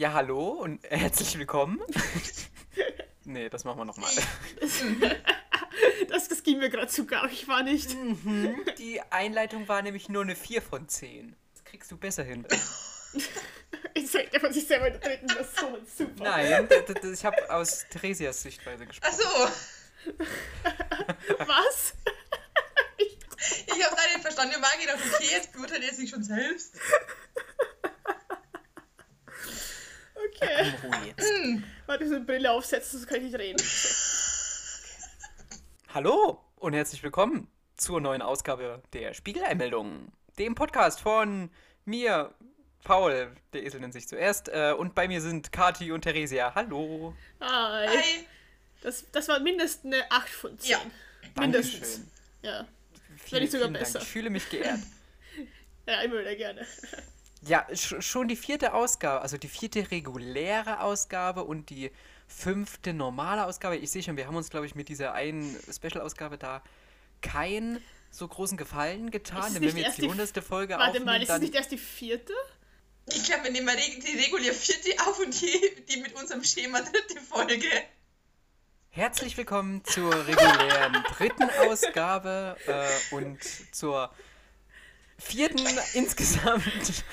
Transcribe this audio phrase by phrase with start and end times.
[0.00, 1.78] Ja, hallo und herzlich willkommen.
[3.24, 4.10] nee, das machen wir nochmal.
[6.08, 7.30] Das, das ging mir gerade zu gar.
[7.30, 7.94] Ich war nicht.
[7.94, 8.64] Mhm.
[8.78, 11.36] Die Einleitung war nämlich nur eine 4 von 10.
[11.52, 12.46] Das kriegst du besser hin.
[13.94, 15.86] Ich sag der von sich selber der dritten Person.
[15.86, 16.24] Super.
[16.24, 16.68] Nein,
[17.12, 19.12] ich habe aus Theresias Sichtweise gesprochen.
[19.12, 19.52] Ach
[20.08, 21.94] so, Was?
[22.98, 24.54] ich habe da nicht verstanden.
[24.56, 26.74] Ich habe gedacht, okay, jetzt beurteilt er sich schon selbst.
[30.40, 31.32] Komm, Ruhe jetzt.
[31.86, 33.62] Warte, ich so eine Brille aufsetzen, sonst kann ich nicht reden.
[35.92, 41.50] Hallo und herzlich willkommen zur neuen Ausgabe der Spiegeleinmeldung, dem Podcast von
[41.84, 42.32] mir,
[42.84, 46.54] Paul, der Esel nennt sich zuerst, äh, und bei mir sind Kati und Theresia.
[46.54, 47.14] Hallo.
[47.40, 47.88] Hi.
[47.88, 48.26] Hi.
[48.80, 50.70] Das, das war mindestens eine 8 von 10.
[50.70, 50.78] Ja.
[51.38, 51.80] Mindestens.
[51.80, 52.10] Dankeschön.
[52.42, 52.66] Ja.
[53.18, 53.84] Vielen, nicht sogar vielen Dank.
[53.84, 54.00] besser.
[54.00, 54.80] Ich fühle mich geehrt.
[55.86, 56.64] Ja, immer wieder gerne.
[57.42, 61.90] Ja, sch schon die vierte Ausgabe, also die vierte reguläre Ausgabe und die
[62.28, 63.76] fünfte normale Ausgabe.
[63.76, 66.62] Ich sehe schon, wir haben uns, glaube ich, mit dieser einen Special-Ausgabe da
[67.22, 69.40] keinen so großen Gefallen getan.
[69.40, 71.42] Ist es Denn wenn wir jetzt die hundertste Folge Warte aufnehmen, mal, ist das dann...
[71.42, 72.32] nicht erst die vierte?
[73.06, 76.80] Ich glaube, wir nehmen mal die regulär vierte auf und die, die mit unserem Schema
[76.80, 77.66] dritte Folge.
[78.90, 83.38] Herzlich willkommen zur regulären dritten Ausgabe äh, und
[83.72, 84.12] zur
[85.18, 87.04] vierten insgesamt.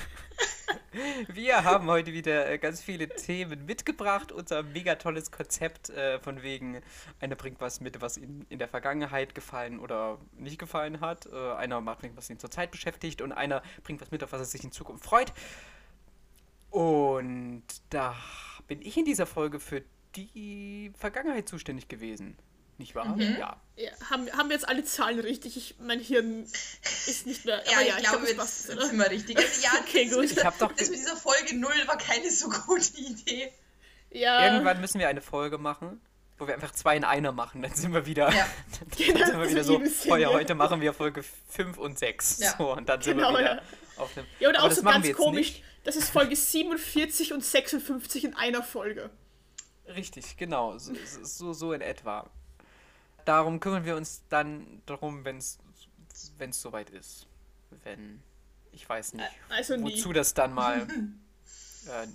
[1.27, 4.31] Wir haben heute wieder äh, ganz viele Themen mitgebracht.
[4.31, 6.81] Unser mega tolles Konzept äh, von wegen,
[7.19, 11.27] einer bringt was mit, was ihm in der Vergangenheit gefallen oder nicht gefallen hat.
[11.27, 14.41] Äh, einer macht bringt was ihn zurzeit beschäftigt und einer bringt was mit, auf was
[14.41, 15.33] er sich in Zukunft freut.
[16.69, 18.15] Und da
[18.67, 19.83] bin ich in dieser Folge für
[20.15, 22.37] die Vergangenheit zuständig gewesen.
[22.77, 23.15] Nicht wahr?
[23.17, 23.59] Ja.
[23.75, 25.55] Ja, haben, haben wir jetzt alle Zahlen richtig?
[25.57, 26.43] Ich, mein Hirn
[27.07, 27.63] ist nicht mehr.
[27.65, 29.37] Ja, aber ich, ja, ich glaube, glaube, jetzt das passt, sind wir richtig.
[29.41, 30.19] Also, ja, Okay, gut.
[30.21, 33.51] Mit, Ich hab doch das mit dieser Folge 0 war keine so gute Idee.
[34.11, 36.01] Ja, Irgendwann müssen wir eine Folge machen,
[36.37, 37.61] wo wir einfach zwei in einer machen.
[37.61, 38.47] Dann sind wir wieder, Ja.
[38.79, 42.39] dann sind wir wieder so, oh ja, heute machen wir Folge 5 und 6.
[42.39, 42.55] Ja.
[42.57, 43.61] So, und dann sind Genau, wir wieder ja.
[43.97, 44.25] auf dem.
[44.39, 45.35] Ja, oder auch das so ganz komisch.
[45.53, 45.63] nicht.
[45.83, 49.09] Das ist Folge 47 und 56 in einer Folge.
[49.87, 50.77] Richtig, genau.
[50.77, 52.29] So, so, so in etwa.
[53.27, 55.57] Darum kümmern wir uns dann darum, wenn es
[56.51, 57.27] soweit ist.
[57.83, 58.23] Wenn,
[58.71, 60.87] ich weiß nicht, Also wozu das dann mal
[61.87, 62.07] äh,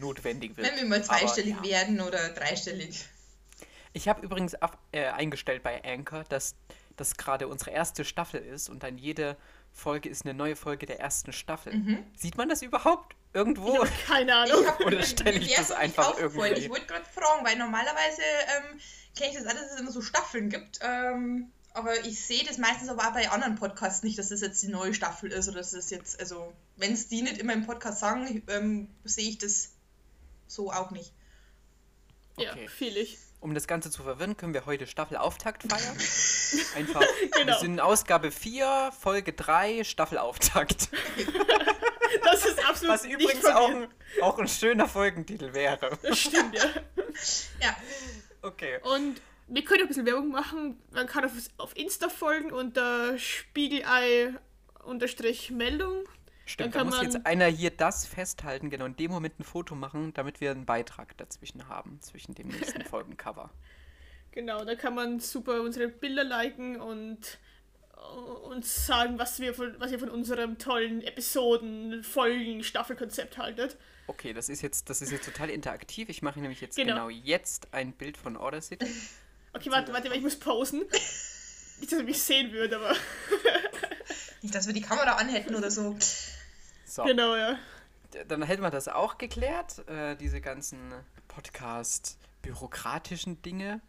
[0.00, 0.68] notwendig wird.
[0.68, 1.64] Wenn wir mal Aber, zweistellig ja.
[1.64, 3.06] werden oder dreistellig.
[3.94, 6.56] Ich habe übrigens ab, äh, eingestellt bei Anchor, dass
[6.96, 9.38] das gerade unsere erste Staffel ist und dann jede
[9.72, 12.04] Folge ist eine neue Folge der ersten Staffel.
[12.14, 13.86] Sieht man das überhaupt irgendwo?
[14.06, 14.66] Keine Ahnung.
[14.66, 16.44] hab- Oder stell ich das einfach nicht aufgefallen.
[16.52, 16.62] irgendwie?
[16.64, 18.22] Ich wollte gerade fragen, weil normalerweise
[18.58, 18.80] ähm,
[19.16, 20.78] kenne ich das alles, dass es immer so Staffeln gibt.
[20.82, 24.60] Ähm, aber ich sehe das meistens aber auch bei anderen Podcasts nicht, dass das jetzt
[24.62, 27.64] die neue Staffel ist oder dass das jetzt, also wenn es die nicht immer im
[27.64, 29.70] Podcast sagen, ähm, sehe ich das
[30.48, 31.12] so auch nicht.
[32.36, 32.68] Ja, Okay.
[32.68, 33.18] viel ich.
[33.40, 35.96] Um das Ganze zu verwirren, können wir heute Staffelauftakt feiern.
[36.76, 37.00] Einfach.
[37.00, 37.58] Wir Genau.
[37.58, 40.88] sind in Ausgabe 4, Folge 3, Staffelauftakt.
[42.24, 43.88] Das ist absolut Was nicht übrigens von auch, ein-
[44.22, 45.98] auch ein schöner Folgentitel wäre.
[46.02, 46.64] Das stimmt, ja.
[47.62, 47.76] Ja,
[48.42, 48.78] Okay.
[48.82, 50.80] Und wir können auch ein bisschen Werbung machen.
[50.92, 56.04] Man kann auf, auf Insta folgen unter Spiegelei-Meldung.
[56.46, 59.38] Stimmt, Dann da kann muss man- jetzt einer hier das festhalten, genau in dem Moment
[59.38, 63.50] ein Foto machen, damit wir einen Beitrag dazwischen haben, zwischen dem nächsten Folgencover.
[64.32, 67.38] Genau, da kann man super unsere Bilder liken und
[68.44, 73.76] uns sagen, was, wir von, was ihr von unserem tollen Episoden, Folgen, Staffelkonzept haltet.
[74.06, 76.08] Okay, das ist jetzt, das ist jetzt total interaktiv.
[76.08, 77.06] Ich mache nämlich jetzt Genau.
[77.06, 78.86] genau, jetzt ein Bild von Order City.
[79.52, 80.82] Okay, warte, warte, ich muss posen.
[81.80, 82.94] Nicht, dass ihr mich sehen würdet, aber
[84.42, 85.96] nicht, dass wir die Kamera anhätten oder so.
[86.84, 87.58] So, genau, ja.
[88.28, 90.78] dann hätten wir das auch geklärt, äh, diese ganzen
[91.26, 93.80] Podcast-bürokratischen Dinge.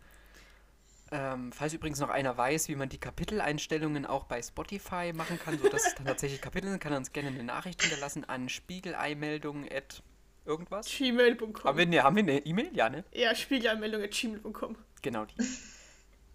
[1.11, 5.59] Ähm, falls übrigens noch einer weiß, wie man die Kapiteleinstellungen auch bei Spotify machen kann,
[5.59, 9.65] sodass es dann tatsächlich Kapitel sind, kann er uns gerne eine Nachricht hinterlassen an spiegeleimeldung
[9.69, 10.01] at
[10.45, 10.87] irgendwas.
[10.87, 11.63] gmail.com.
[11.65, 12.69] Haben wir, ne, haben wir eine E-Mail?
[12.73, 13.03] Ja, ne?
[13.13, 14.77] Ja, at gmail.com.
[15.01, 15.35] Genau die.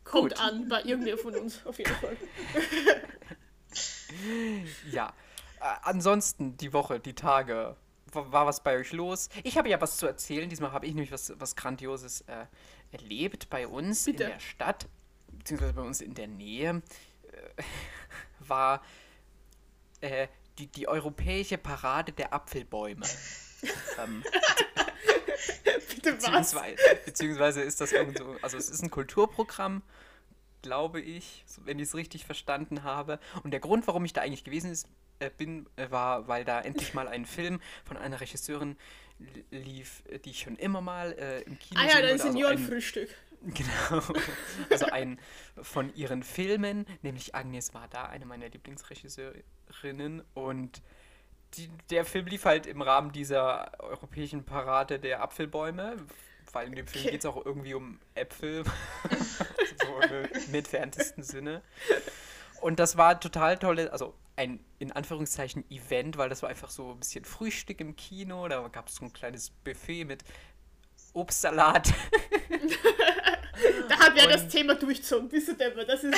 [0.04, 0.40] Kommt Gut.
[0.40, 2.16] an bei irgendwer von uns, auf jeden Fall.
[4.90, 5.12] Ja.
[5.60, 7.76] Äh, ansonsten die Woche, die Tage.
[8.12, 9.28] War, war was bei euch los?
[9.42, 10.48] Ich habe ja was zu erzählen.
[10.48, 12.46] Diesmal habe ich nämlich was, was Grandioses äh,
[12.92, 14.24] erlebt bei uns Bitte.
[14.24, 14.88] in der Stadt,
[15.32, 16.82] beziehungsweise bei uns in der Nähe.
[17.32, 17.62] Äh,
[18.48, 18.82] war
[20.00, 20.28] äh,
[20.58, 23.06] die, die europäische Parade der Apfelbäume.
[23.98, 24.22] ähm,
[25.94, 26.52] Bitte was?
[26.52, 29.82] beziehungsweise, beziehungsweise ist das irgend so, also es ist ein Kulturprogramm,
[30.62, 33.18] glaube ich, wenn ich es richtig verstanden habe.
[33.42, 36.60] Und der Grund, warum ich da eigentlich gewesen ist, äh, bin, äh, war, weil da
[36.60, 38.76] endlich mal ein Film von einer Regisseurin
[39.50, 43.08] lief, die ich schon immer mal äh, im Kino Ah ja, dein also ein- Seniorenfrühstück.
[43.42, 44.02] Genau.
[44.70, 45.20] Also ein
[45.62, 50.24] von ihren Filmen, nämlich Agnes war da, eine meiner Lieblingsregisseurinnen.
[50.34, 50.82] Und
[51.54, 55.96] die, der Film lief halt im Rahmen dieser europäischen Parade der Apfelbäume.
[56.52, 57.10] Weil in dem Film Okay.
[57.12, 58.64] geht es auch irgendwie um Äpfel.
[59.84, 61.62] so im, im entferntesten Sinne.
[62.62, 66.90] Und das war total tolle, also ein in Anführungszeichen Event, weil das war einfach so
[66.92, 68.46] ein bisschen Frühstück im Kino.
[68.48, 70.24] Da gab es so ein kleines Buffet mit
[71.12, 71.92] Obstsalat.
[73.88, 76.14] Da haben wir Und- das Thema durchzogen, ihr denn, das ist.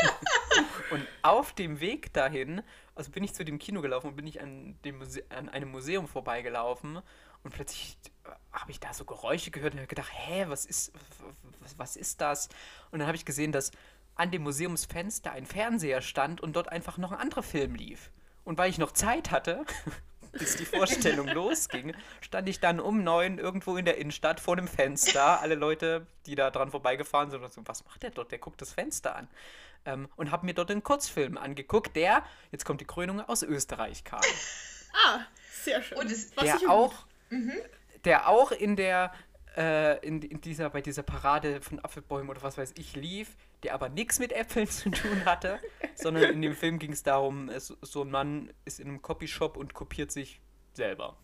[0.90, 2.62] Und auf dem Weg dahin,
[2.94, 5.70] also bin ich zu dem Kino gelaufen und bin ich an, dem Muse an einem
[5.70, 7.00] Museum vorbeigelaufen
[7.42, 10.92] und plötzlich äh, habe ich da so Geräusche gehört und habe gedacht, hä, was ist,
[11.60, 12.48] was, was ist das?
[12.90, 13.72] Und dann habe ich gesehen, dass
[14.16, 18.10] an dem Museumsfenster ein Fernseher stand und dort einfach noch ein anderer Film lief.
[18.44, 19.64] Und weil ich noch Zeit hatte,
[20.32, 24.68] bis die Vorstellung losging, stand ich dann um neun irgendwo in der Innenstadt vor dem
[24.68, 25.40] Fenster.
[25.40, 28.30] Alle Leute, die da dran vorbeigefahren sind, so, was macht der dort?
[28.32, 29.28] Der guckt das Fenster an.
[29.86, 32.22] Ähm, und habe mir dort einen Kurzfilm angeguckt, der,
[32.52, 34.20] jetzt kommt die Krönung, aus Österreich kam.
[35.06, 35.22] Ah,
[35.64, 35.98] sehr schön.
[35.98, 36.94] Und es- der auch,
[38.04, 39.12] der auch in der,
[39.56, 43.28] äh, in, in dieser, bei dieser Parade von Apfelbäumen oder was weiß ich lief,
[43.64, 45.58] der aber nichts mit Äpfeln zu tun hatte,
[45.96, 49.56] sondern in dem Film ging es darum, es, so ein Mann ist in einem Copyshop
[49.56, 50.40] und kopiert sich
[50.74, 51.16] selber.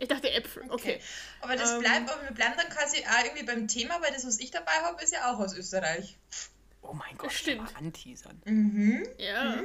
[0.00, 1.00] Ich dachte Äpfel, okay.
[1.40, 1.80] Aber das Ähm.
[1.80, 4.70] bleibt, aber wir bleiben dann quasi auch irgendwie beim Thema, weil das, was ich dabei
[4.84, 6.16] habe, ist ja auch aus Österreich.
[6.82, 7.76] Oh mein Gott, stimmt.
[7.76, 8.40] anteasern.
[8.44, 9.04] Mhm.
[9.18, 9.56] Ja.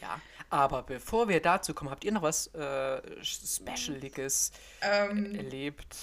[0.00, 0.20] Ja,
[0.50, 5.96] aber bevor wir dazu kommen, habt ihr noch was äh, Specialiges Ähm, erlebt?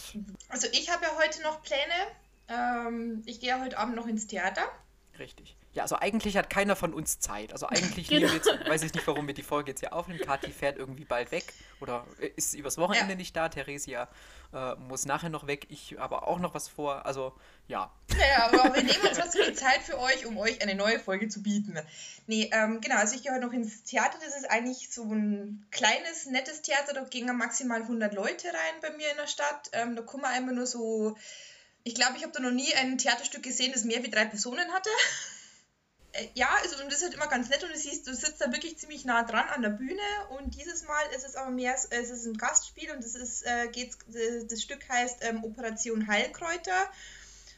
[0.50, 1.80] also ich habe ja heute noch Pläne.
[2.50, 4.64] Ähm, ich gehe ja heute Abend noch ins Theater.
[5.20, 5.56] Richtig.
[5.74, 7.52] Ja, also eigentlich hat keiner von uns Zeit.
[7.52, 8.28] Also eigentlich Genau.
[8.28, 10.20] nehmen wir jetzt, weiß ich nicht, warum wir die Folge jetzt hier aufnehmen.
[10.20, 12.06] Kathi fährt irgendwie bald weg oder
[12.36, 13.18] ist übers Wochenende Ja.
[13.18, 13.48] nicht da.
[13.50, 14.08] Theresia
[14.54, 15.68] äh, muss nachher noch weg.
[15.70, 17.06] Ich aber auch noch was vor.
[17.06, 17.34] Also
[17.68, 21.00] ja, Naja, aber wir nehmen uns trotzdem die Zeit für euch, um euch eine neue
[21.00, 21.78] Folge zu bieten.
[22.26, 24.18] Nee, ähm, genau, also ich gehe heute noch ins Theater.
[24.24, 26.94] Das ist eigentlich so ein kleines, nettes Theater.
[26.94, 29.70] Da gehen maximal 100 Leute rein bei mir in der Stadt.
[29.74, 31.16] Ähm, da kommen einfach nur so...
[31.84, 34.72] Ich glaube, ich habe da noch nie ein Theaterstück gesehen, das mehr wie drei Personen
[34.72, 34.90] hatte.
[36.16, 38.40] Äh, Ja, also und das ist halt immer ganz nett und du siehst, du sitzt
[38.40, 40.00] da wirklich ziemlich nah dran an der Bühne
[40.38, 43.68] und dieses Mal ist es aber mehr, es ist ein Gastspiel und es ist, äh,
[43.70, 46.92] geht's, äh, das Stück heißt ähm, Operation Heilkräuter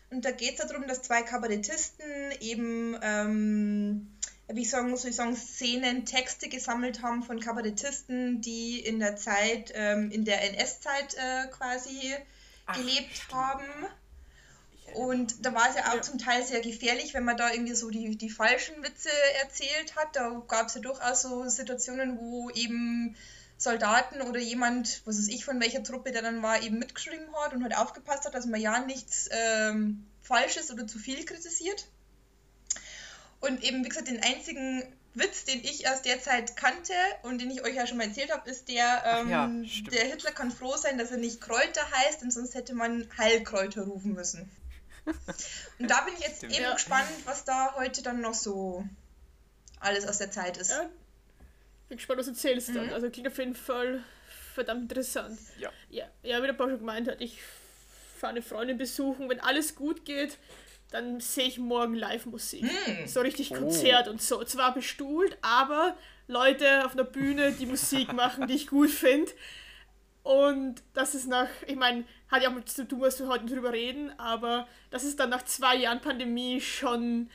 [0.09, 4.07] und da geht es darum, dass zwei Kabarettisten eben, ähm,
[4.47, 9.17] wie ich sagen, soll ich sagen, Szenen, Texte gesammelt haben von Kabarettisten, die in der
[9.17, 12.15] Zeit, ähm, in der NS-Zeit äh, quasi
[12.67, 13.33] Ach, gelebt stimmt.
[13.33, 13.65] haben.
[14.93, 16.01] Und da war es ja auch Ja.
[16.01, 19.09] zum Teil sehr gefährlich, wenn man da irgendwie so die, die falschen Witze
[19.41, 20.15] erzählt hat.
[20.15, 23.15] Da gab es ja durchaus so Situationen, wo eben
[23.57, 27.53] Soldaten oder jemand, was weiß ich von welcher Truppe der dann war, eben mitgeschrieben hat
[27.53, 31.87] und halt aufgepasst hat, dass man ja nichts ähm, Falsches oder zu viel kritisiert.
[33.39, 34.83] Und eben, wie gesagt, den einzigen
[35.13, 36.93] Witz, den ich aus der Zeit kannte
[37.23, 39.47] und den ich euch ja schon mal erzählt habe, ist der, ähm, ja,
[39.91, 43.83] der Hitler kann froh sein, dass er nicht Kräuter heißt, denn sonst hätte man Heilkräuter
[43.83, 44.49] rufen müssen.
[45.79, 46.53] Und da bin ich jetzt Stimmt.
[46.55, 46.73] eben Ja.
[46.73, 48.83] gespannt, was da heute dann noch so
[49.79, 50.71] alles aus der Zeit ist.
[50.71, 50.89] ja.
[51.89, 52.87] Bin gespannt, was du erzählst dann.
[52.87, 52.93] Mhm.
[52.93, 54.03] Also klingt auf jeden Fall
[54.55, 55.39] verdammt interessant.
[55.59, 55.69] Ja.
[55.89, 57.39] Ja, ja wie der Paul schon gemeint hat, ich
[58.19, 59.29] fahre eine Freundin besuchen.
[59.29, 60.37] Wenn alles gut geht,
[60.91, 62.63] dann sehe ich morgen Live-Musik.
[62.85, 63.07] Hm.
[63.07, 63.55] So richtig Oh.
[63.55, 64.43] Konzert und so.
[64.43, 65.95] Zwar bestuhlt, aber
[66.27, 69.31] Leute auf einer Bühne, die Musik machen, die ich gut finde.
[70.25, 73.45] Und das ist nach, ich meine, hat ja auch mit zu tun, was wir heute
[73.45, 77.29] drüber reden, aber das ist dann nach zwei Jahren Pandemie schon,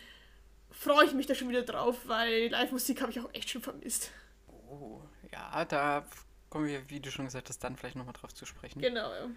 [0.73, 4.11] freue ich mich da schon wieder drauf, weil Live-Musik habe ich auch echt schon vermisst.
[4.49, 6.05] Oh, ja, da
[6.49, 8.81] kommen wir, wie du schon gesagt hast, dann vielleicht nochmal drauf zu sprechen.
[8.81, 9.29] Genau, ja.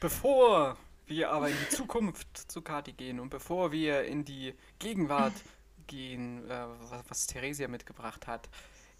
[0.00, 5.34] Bevor wir aber in die Zukunft zu Kati gehen und bevor wir in die Gegenwart
[5.86, 8.48] gehen, äh, was, was Theresia mitgebracht hat,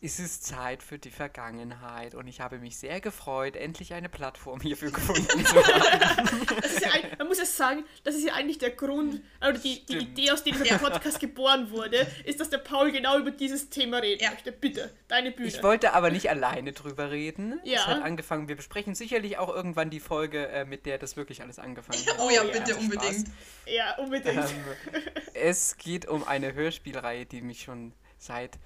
[0.00, 2.14] ist es Zeit für die Vergangenheit.
[2.14, 6.46] Und ich habe mich sehr gefreut, endlich eine Plattform hierfür gefunden zu haben.
[6.62, 9.54] Das ist ja ein, man muss ja sagen, das ist ja eigentlich der Grund, oder
[9.54, 9.96] die, die.
[9.98, 13.98] Idee, aus der dieser Podcast geboren wurde, ist, dass der Paul genau über dieses Thema
[13.98, 14.30] reden Ja.
[14.30, 14.52] möchte.
[14.52, 15.48] Bitte, deine Bühne.
[15.48, 17.58] Ich wollte aber nicht alleine drüber reden.
[17.64, 17.80] Ja.
[17.80, 21.40] Es hat angefangen, wir besprechen sicherlich auch irgendwann die Folge, äh, mit der das wirklich
[21.42, 22.18] alles angefangen hat.
[22.18, 22.78] Oh ja, ja, bitte, Spaß.
[22.78, 23.28] unbedingt.
[23.66, 24.36] ja, unbedingt.
[24.36, 25.02] Ähm,
[25.34, 28.58] es geht um eine Hörspielreihe, die mich schon seit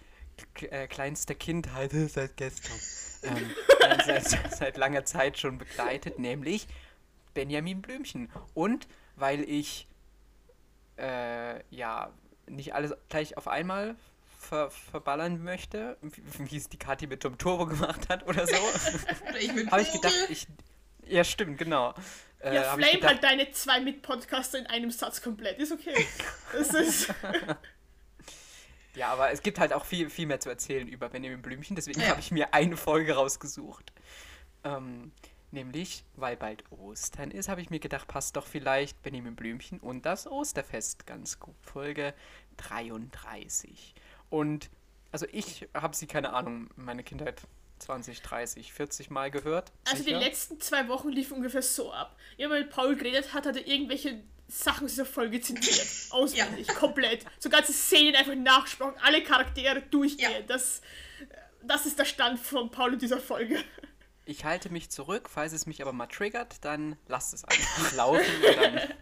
[0.63, 2.79] äh, kleinster Kindheit, seit gestern,
[3.23, 6.67] ähm, äh, seit, seit langer Zeit schon begleitet, nämlich
[7.35, 8.31] Benjamin Blümchen.
[8.55, 9.87] Und weil ich
[10.99, 12.11] äh, ja
[12.47, 13.95] nicht alles gleich auf einmal
[14.39, 18.55] ver verballern möchte, wie, es die Kathi mit Tom Turbo gemacht hat oder so,
[19.71, 20.47] habe ich gedacht, ich
[21.07, 21.95] Ja, stimmt, genau.
[22.41, 25.59] Äh, ja, flame gedacht- halt deine zwei Mitpodcaster in einem Satz komplett.
[25.59, 26.07] Ist okay.
[26.53, 27.13] Das ist.
[28.95, 32.01] Ja, aber es gibt halt auch viel, viel mehr zu erzählen über Benjamin Blümchen, deswegen
[32.01, 32.09] Ja.
[32.09, 33.93] habe ich mir eine Folge rausgesucht.
[34.65, 35.13] Ähm,
[35.53, 40.05] nämlich, weil bald Ostern ist, habe ich mir gedacht, passt doch vielleicht Benjamin Blümchen und
[40.07, 41.55] das Osterfest ganz gut.
[41.63, 42.15] Folge
[42.57, 43.95] 33.
[44.29, 44.71] Und,
[45.13, 47.43] also ich habe sie, keine Ahnung, meine Kindheit
[47.79, 49.73] 20, 30, 40 Mal gehört.
[49.85, 50.19] Also die sicher.
[50.21, 52.17] letzten zwei Wochen liefen ungefähr so ab.
[52.37, 55.87] Immer wenn Paul geredet hat, hat er irgendwelche Sachen aus dieser Folge zitiert.
[56.11, 57.25] Auswendig, komplett.
[57.39, 60.31] So ganze Szenen einfach nachgesprochen, alle Charaktere durchgehen.
[60.33, 60.43] Ja.
[60.43, 60.81] Das,
[61.63, 63.63] das ist der Stand von Paul in dieser Folge.
[64.27, 68.25] Ich halte mich zurück, falls es mich aber mal triggert, dann lasst es einfach laufen
[68.49, 68.95] und dann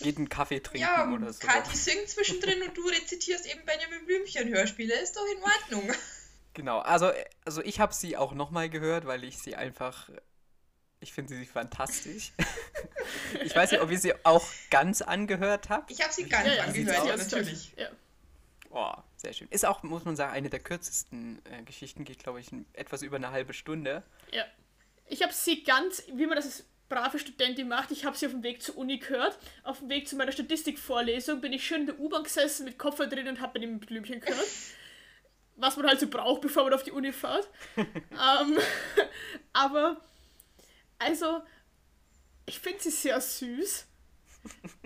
[0.00, 1.46] geht einen Kaffee trinken Ja, oder so.
[1.46, 4.94] Kathi singt zwischendrin und du rezitierst eben Benjamin Blümchen Hörspiele.
[5.00, 5.96] Ist doch in Ordnung.
[6.54, 7.12] Genau, also,
[7.44, 10.10] also ich habe sie auch nochmal gehört, weil ich sie einfach,
[11.00, 12.32] ich finde sie fantastisch.
[13.44, 15.90] ich weiß nicht, ob ihr sie auch ganz angehört habt.
[15.90, 17.72] Ich habe sie ganz Ja, angehört, ja, natürlich.
[17.76, 17.88] Ja.
[18.70, 19.48] Oh, sehr schön.
[19.50, 23.02] Ist auch, muss man sagen, eine der kürzesten äh, Geschichten, geht, glaube ich, in etwas
[23.02, 24.02] über eine halbe Stunde.
[24.32, 24.44] Ja.
[25.06, 28.32] Ich habe sie ganz, wie man das als brave Studentin macht, ich habe sie auf
[28.32, 29.38] dem Weg zur Uni gehört.
[29.62, 33.06] Auf dem Weg zu meiner Statistikvorlesung bin ich schön in der U-Bahn gesessen mit Koffer
[33.06, 34.46] drin und habe bei dem Blümchen gehört.
[35.56, 37.48] Was man halt so braucht, bevor man auf die Uni fährt.
[37.76, 38.58] ähm,
[39.52, 40.00] aber,
[41.00, 41.42] also,
[42.46, 43.86] ich finde sie sehr süß.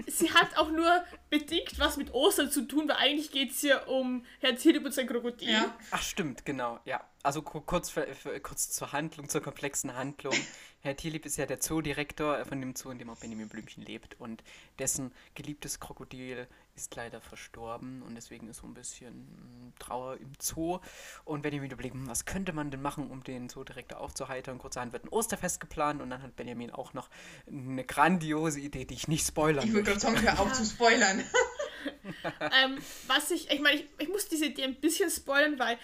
[0.09, 3.85] Sie hat auch nur bedingt was mit Ostern zu tun, weil eigentlich geht es ja
[3.85, 5.49] um Herrn Tierlieb und sein Krokodil.
[5.53, 5.79] Ja.
[5.93, 7.07] Ach, stimmt, genau, ja.
[7.23, 10.35] Also ku- kurz, für, für, kurz zur Handlung, zur komplexen Handlung.
[10.81, 14.21] Herr Tierlieb ist ja der Zoodirektor von dem Zoo, in dem auch Benjamin Blümchen lebt.
[14.21, 14.43] Und
[14.81, 18.03] dessen geliebtes Krokodil ist leider verstorben.
[18.03, 20.81] Und deswegen ist so ein bisschen mm, Trauer im Zoo.
[21.25, 24.59] Und Benjamin überlegt, hm, was könnte man denn machen, um den Zoodirektor aufzuheitern?
[24.59, 26.03] Kurzerhand wird ein Osterfest geplant.
[26.03, 27.09] Und dann hat Benjamin auch noch
[27.47, 31.25] eine grandiose Idee, die ich nicht spoilern Ich würde gerade sagen, hör auf zu spoilern.
[32.41, 35.79] Ähm, was ich, ich meine, ich, ich muss diese Idee ein bisschen spoilern, weil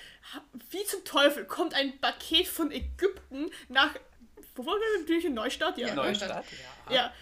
[0.70, 3.94] wie zum Teufel kommt ein Paket von Ägypten nach,
[4.54, 5.78] wo wollen wir mit Blümchen Neustadt?
[5.78, 5.94] Ja, Ja.
[5.94, 6.02] ne?
[6.02, 6.44] Neustadt,
[6.88, 6.94] ja.
[6.94, 7.12] ja.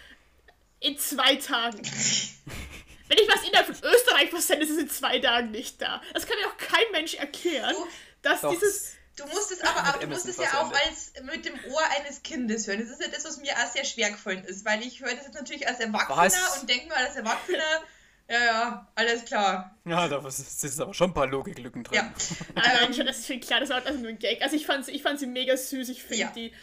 [0.79, 1.81] In zwei Tagen.
[3.09, 6.01] Wenn ich was innerhalb von Österreich versende, ist es in zwei Tagen nicht da.
[6.13, 7.87] Das kann mir auch kein Mensch erklären, Du-
[8.21, 8.93] dass Doch, dieses.
[9.17, 12.23] Du musst es aber, aber du musst es ja auch als mit dem Ohr eines
[12.23, 12.79] Kindes hören.
[12.79, 15.25] Das ist ja das, was mir auch sehr schwer gefallen ist, weil ich höre das
[15.25, 16.59] jetzt natürlich als Erwachsener Was?
[16.59, 17.83] und denke mir als Erwachsener,
[18.29, 19.75] ja, ja, alles klar.
[19.83, 21.95] Ja, da sind aber schon ein paar Logiklücken drin.
[21.97, 22.13] Ja.
[22.55, 24.41] Allein schon, das ist viel klar, das war also nur ein Gag.
[24.41, 25.89] Also ich fand sie, ich fand sie mega süß.
[25.89, 26.31] Ich finde Ja.
[26.33, 26.53] die.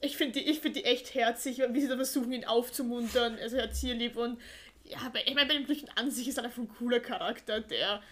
[0.00, 3.38] Ich finde die, ich find die echt herzig, wie sie da versuchen, ihn aufzumuntern.
[3.40, 4.40] Also er tierlieb und
[4.88, 7.60] ja, aber ich meine, bei dem Blümchen an sich ist er einfach ein cooler Charakter,
[7.60, 8.02] der.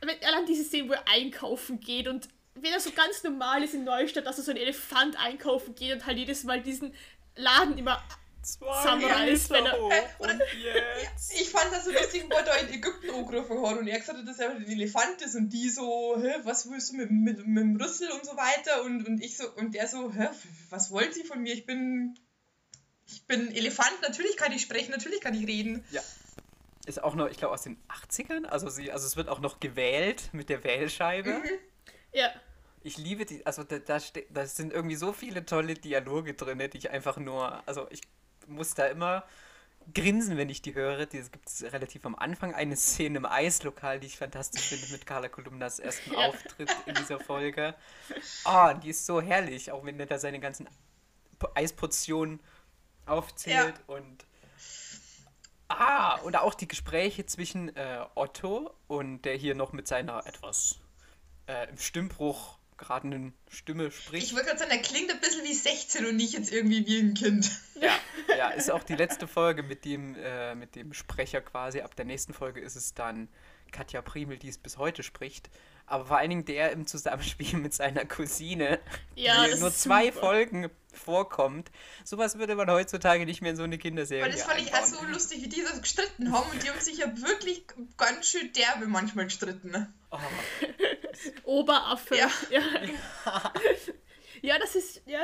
[0.00, 3.74] wenn- Allein diese Szene, wo er einkaufen geht und wenn er so ganz normal ist
[3.74, 6.94] in Neustadt, dass er so ein Elefant einkaufen geht und halt jedes Mal diesen
[7.36, 8.02] Laden immer.
[9.28, 11.32] Ist, wenn er- hoch und jetzt.
[11.40, 14.18] Ich fand das so lustig, wo er da in Ägypten angerufen hat und er gesagt
[14.18, 17.44] hat, dass er ein Elefant ist und die so, hä, was willst du mit, mit,
[17.46, 20.28] mit dem Rüssel und so weiter und, und ich so, und der so, hä,
[20.70, 21.52] was wollen sie von mir?
[21.54, 22.14] Ich bin,
[23.08, 25.84] ich bin Elefant, natürlich kann ich sprechen, natürlich kann ich reden.
[25.90, 26.02] Ja.
[26.86, 28.44] Ist auch noch, ich glaube, aus den 80ern.
[28.46, 31.42] Also, sie, also es wird auch noch gewählt mit der Wählscheibe.
[32.12, 32.30] Ja.
[32.82, 33.98] Ich liebe die, also da, da,
[34.30, 38.00] da sind irgendwie so viele tolle Dialoge drin, die ich einfach nur, also ich
[38.46, 39.24] muss da immer
[39.92, 41.00] grinsen, wenn ich die höre.
[41.12, 45.28] Es gibt relativ am Anfang eine Szene im Eislokal, die ich fantastisch finde, mit Carla
[45.28, 46.28] Kolumnas ersten Ja.
[46.28, 47.74] Auftritt in dieser Folge.
[48.44, 50.68] Ah, die ist so herrlich, auch wenn er da seine ganzen
[51.40, 52.38] Po- Eisportionen
[53.06, 54.24] aufzählt und
[55.68, 60.76] Ah, und auch die Gespräche zwischen äh, Otto und der hier noch mit seiner etwas
[61.48, 64.26] äh, im Stimmbruch geratenen Stimme spricht.
[64.26, 67.00] Ich wollte gerade sagen, er klingt ein bisschen wie 16 und nicht jetzt irgendwie wie
[67.00, 67.50] ein Kind.
[67.80, 67.98] Ja,
[68.36, 71.80] ja, ist auch die letzte Folge mit dem, äh, mit dem Sprecher quasi.
[71.80, 73.28] Ab der nächsten Folge ist es dann
[73.72, 75.50] Katja Primel, die es bis heute spricht.
[75.88, 78.80] Aber vor allen Dingen der im Zusammenspiel mit seiner Cousine,
[79.14, 80.20] Ja, die das nur zwei super.
[80.20, 81.70] Folgen vorkommt.
[82.04, 84.82] Sowas würde man heutzutage nicht mehr in so eine Kinderserie Weil das fand ich auch
[84.82, 85.04] einbauen.
[85.06, 87.64] so lustig, wie die so gestritten haben und die haben sich ja wirklich
[87.96, 89.92] ganz schön derbe manchmal gestritten.
[90.10, 90.18] Oh,
[91.44, 92.16] Oberaffe.
[92.16, 92.30] Ja.
[92.50, 93.52] Ja.
[94.42, 95.20] ja, das ist, ja,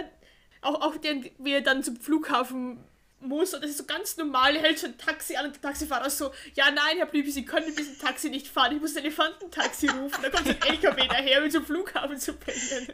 [0.61, 2.84] auch, auch den, wie er dann zum Flughafen
[3.23, 5.62] muss und das ist so ganz normal, er hält so ein Taxi an und der
[5.62, 8.81] Taxifahrer ist so, ja nein, Herr Blübi, Sie können mit diesem Taxi nicht fahren, ich
[8.81, 12.88] muss ein Elefantentaxi rufen, da kommt so ein LKW daher, um zum Flughafen zu bringen.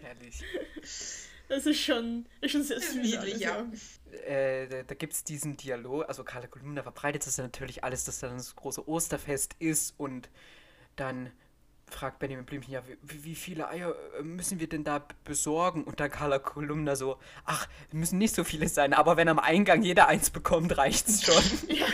[0.00, 0.42] herrlich.
[1.48, 2.94] Das ist schon, ist schon sehr süß.
[2.96, 3.66] niedlich, ja.
[4.26, 8.04] äh, da, da gibt es diesen Dialog, also Carla Kolumna verbreitet das ja natürlich alles,
[8.04, 10.28] dass dann das große Osterfest ist und
[10.96, 11.32] dann
[11.88, 15.84] fragt Benjamin Blümchen, ja, wie, wie viele Eier äh, müssen wir denn da besorgen?
[15.84, 19.82] Und dann Carla Kolumna so, ach, müssen nicht so viele sein, aber wenn am Eingang
[19.82, 21.42] jeder eins bekommt, reicht's schon.
[21.68, 21.86] ja,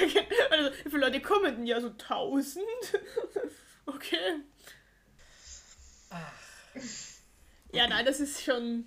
[0.50, 1.66] also, wie viele Leute kommen denn?
[1.66, 2.64] Ja, so tausend?
[3.86, 4.40] okay.
[6.10, 6.32] Ach.
[7.72, 8.86] Ja, nein, das ist schon,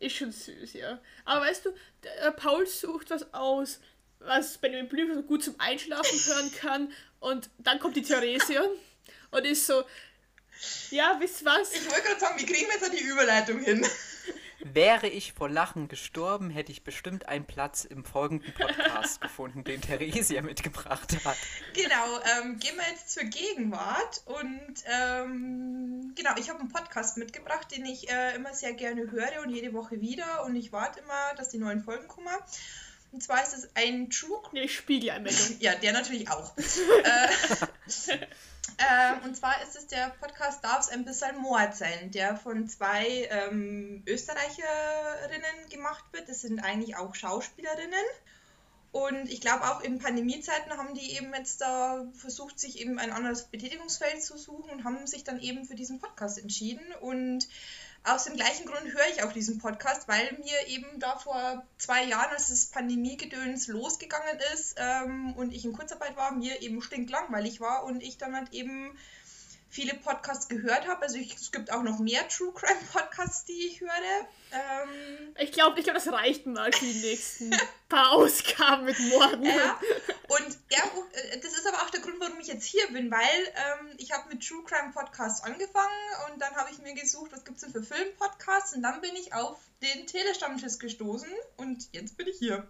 [0.00, 1.00] ist schon süß, ja.
[1.24, 1.70] Aber weißt du,
[2.02, 3.80] der, Paul sucht was aus,
[4.20, 8.62] was Benjamin Blümchen so gut zum Einschlafen hören kann und dann kommt die Theresia
[9.34, 9.84] und ist so,
[10.90, 11.72] ja, wisst was?
[11.72, 13.86] Ich wollte gerade sagen, wie kriegen wir jetzt die Überleitung hin?
[14.66, 19.82] Wäre ich vor Lachen gestorben, hätte ich bestimmt einen Platz im folgenden Podcast gefunden, den
[19.82, 21.36] Theresia mitgebracht hat.
[21.74, 27.76] Genau, ähm, gehen wir jetzt zur Gegenwart und ähm, genau, ich habe einen Podcast mitgebracht,
[27.76, 31.34] den ich äh, immer sehr gerne höre und jede Woche wieder und ich warte immer,
[31.36, 32.28] dass die neuen Folgen kommen.
[33.14, 34.42] Und zwar ist es ein True...
[34.50, 35.56] Nee, Spiegelanmeldung.
[35.60, 36.52] ja, der natürlich auch.
[36.58, 42.36] äh, ähm, und zwar ist es der Podcast Darf es ein bisschen Mord sein, der
[42.36, 46.28] von zwei ähm, Österreicherinnen gemacht wird.
[46.28, 48.04] Das sind eigentlich auch Schauspielerinnen.
[48.90, 53.12] Und ich glaube auch in Pandemiezeiten haben die eben jetzt da versucht, sich eben ein
[53.12, 56.84] anderes Betätigungsfeld zu suchen und haben sich dann eben für diesen Podcast entschieden.
[57.00, 57.46] Und
[58.04, 62.04] aus dem gleichen Grund höre ich auch diesen Podcast, weil mir eben da vor zwei
[62.04, 67.60] Jahren, als das Pandemiegedöns losgegangen ist ähm, und ich in Kurzarbeit war, mir eben stinklangweilig
[67.60, 68.96] war und ich dann halt eben
[69.74, 71.02] viele Podcasts gehört habe.
[71.02, 73.90] Also ich, es gibt auch noch mehr True Crime Podcasts, die ich höre.
[74.52, 77.50] Ähm, ich glaube, ich glaub, das reicht mal für die nächsten
[77.88, 79.44] paar Ausgaben mit Morden.
[79.44, 79.80] Ja.
[80.28, 82.20] Und ja, äh, das ist aber auch der Grund,
[82.64, 85.92] jetzt hier bin, weil ähm, ich habe mit True Crime Podcasts angefangen
[86.30, 89.14] und dann habe ich mir gesucht, was gibt es denn für Filmpodcasts und dann bin
[89.16, 92.66] ich auf den Telestammtisch gestoßen und jetzt bin ich hier.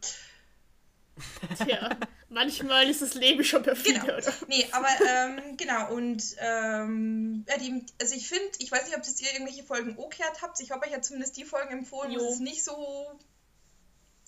[1.58, 1.96] Tja,
[2.28, 4.16] manchmal ist das Leben schon perfide, genau.
[4.16, 4.32] oder?
[4.48, 9.04] Nee, aber ähm, genau, und ähm, ja, die, also ich finde, ich weiß nicht, ob
[9.04, 10.60] ihr irgendwelche Folgen umgekehrt habt.
[10.60, 12.20] Ich habe euch ja zumindest die Folgen empfohlen, jo.
[12.20, 13.16] wo es nicht so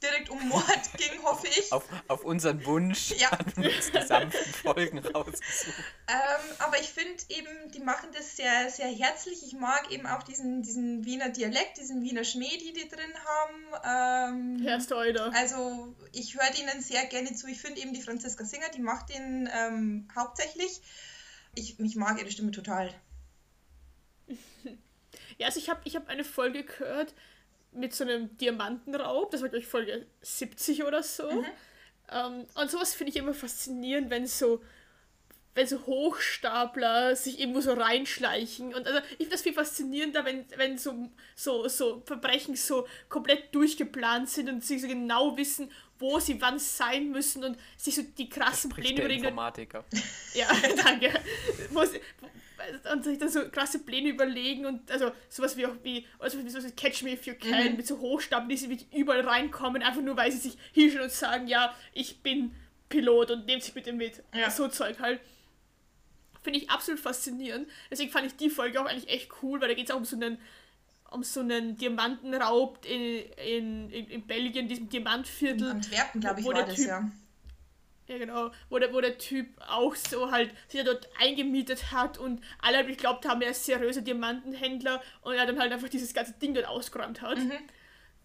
[0.02, 1.72] direkt um Mord ging, hoffe ich.
[1.72, 3.30] Auf, auf unseren Wunsch ja.
[3.30, 5.76] haben wir uns die sanften Folgen rausgesucht.
[6.08, 9.42] Ähm, aber ich finde eben, die machen das sehr, sehr herzlich.
[9.46, 14.58] Ich mag eben auch diesen, diesen Wiener Dialekt, diesen Wiener Schmäh, die die drin haben.
[14.58, 15.32] Ähm, Herrst heute.
[15.34, 17.46] Also ich höre denen sehr gerne zu.
[17.48, 20.80] Ich finde eben die Franziska Singer, die macht den ähm, hauptsächlich.
[21.54, 22.92] Ich, ich mag ihre Stimme total.
[25.38, 27.14] ja, also ich habe ich hab eine Folge gehört,
[27.76, 29.30] mit so einem Diamantenraub.
[29.30, 31.30] Das war, glaube ich, Folge 70 oder so.
[31.30, 31.46] Mhm.
[32.10, 34.62] Ähm, und sowas finde ich immer faszinierend, wenn so,
[35.56, 38.74] wenn so Hochstapler sich irgendwo so reinschleichen.
[38.74, 43.54] Und also ich finde das viel faszinierender, wenn, wenn so, so, so Verbrechen so komplett
[43.54, 48.02] durchgeplant sind und sie so genau wissen, wo sie wann sein müssen und sich so
[48.02, 49.24] die krassen Pläne überlegen.
[49.24, 49.84] Informatiker.
[50.34, 50.48] Ja,
[50.84, 51.18] danke.
[52.92, 56.50] und sich dann so krasse Pläne überlegen und also sowas wie auch wie, also wie
[56.50, 57.76] sowas wie Catch Me If You Can mhm.
[57.78, 61.12] mit so Hochstapeln, die sie wirklich überall reinkommen, einfach nur weil sie sich hinstellen und
[61.12, 62.54] sagen, ja, ich bin
[62.90, 64.22] Pilot und nehmt sich bitte mit.
[64.34, 64.50] Ja.
[64.50, 65.20] So Zeug halt.
[66.46, 67.68] Finde ich absolut faszinierend.
[67.90, 70.04] Deswegen fand ich die Folge auch eigentlich echt cool, weil da geht es auch um
[70.04, 70.38] so einen
[71.10, 75.62] um so einen Diamantenraub in, in, in, in Belgien, diesem Diamantviertel.
[75.62, 77.10] In Antwerpen, glaube ich, war das, typ, ja
[78.08, 78.50] ja, genau.
[78.68, 82.86] Wo der, wo der Typ auch so halt sich dort eingemietet hat und alle halt
[82.86, 86.68] geglaubt haben, er ist seriöser Diamantenhändler und er dann halt einfach dieses ganze Ding dort
[86.68, 87.38] ausgeräumt hat.
[87.38, 87.52] Mhm.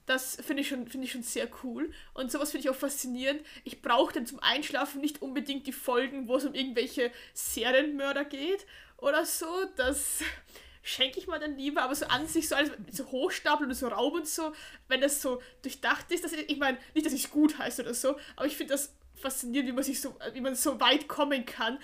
[0.05, 1.91] Das finde ich, schon, find ich schon sehr cool.
[2.13, 3.41] Und sowas finde ich auch faszinierend.
[3.63, 8.65] Ich brauche dann zum Einschlafen nicht unbedingt die Folgen, wo es um irgendwelche Serienmörder geht
[8.97, 9.45] oder so.
[9.75, 10.19] Das
[10.81, 13.87] schenke ich mal dann lieber, aber so an sich so alles so hochstapeln und so
[13.87, 14.53] Raum und so,
[14.87, 17.93] wenn das so durchdacht ist, dass ich, ich meine, nicht, dass es gut heißt oder
[17.93, 21.45] so, aber ich finde das faszinierend, wie man sich so, wie man so weit kommen
[21.45, 21.77] kann,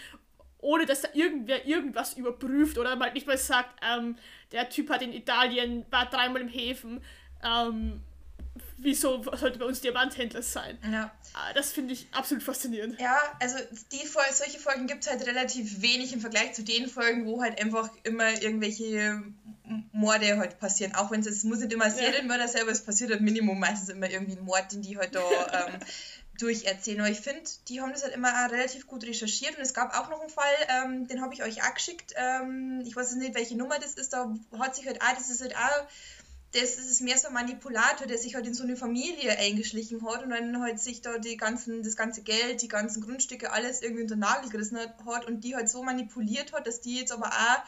[0.60, 4.17] ohne dass da irgendwer irgendwas überprüft oder mal nicht mal sagt, ähm,
[4.51, 7.01] der Typ hat in Italien, war dreimal im Häfen,
[7.43, 8.02] ähm,
[8.78, 10.78] wieso sollte bei uns Diamanthändler sein?
[10.91, 11.12] Ja.
[11.34, 13.00] Ah, das finde ich absolut faszinierend.
[13.00, 13.58] Ja, also
[13.91, 17.62] die solche Folgen gibt es halt relativ wenig im Vergleich zu den Folgen, wo halt
[17.62, 19.23] einfach immer irgendwelche
[19.91, 20.95] Morde halt passieren.
[20.95, 22.50] Auch wenn es, es muss nicht immer Serienmörder ja.
[22.50, 25.21] selber, es passiert halt Minimum meistens immer irgendwie ein Mord, den die halt da
[25.67, 25.80] ähm,
[26.39, 27.02] durcherzählen.
[27.02, 29.58] Aber ich finde, die haben das halt immer relativ gut recherchiert.
[29.58, 32.13] Und es gab auch noch einen Fall, ähm, den habe ich euch auch geschickt.
[32.15, 34.13] Ähm, ich weiß nicht, welche Nummer das ist.
[34.13, 35.88] Da hat sich halt auch, das ist halt auch,
[36.53, 40.23] das ist mehr so ein Manipulator, der sich halt in so eine Familie eingeschlichen hat
[40.23, 44.03] und dann halt sich da die ganzen, das ganze Geld, die ganzen Grundstücke, alles irgendwie
[44.03, 47.27] unter den Nagel gerissen hat und die halt so manipuliert hat, dass die jetzt aber
[47.27, 47.63] auch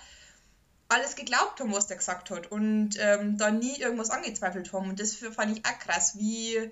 [0.87, 4.89] alles geglaubt haben, was der gesagt hat und ähm, da nie irgendwas angezweifelt haben.
[4.89, 6.71] Und das fand ich auch krass, wie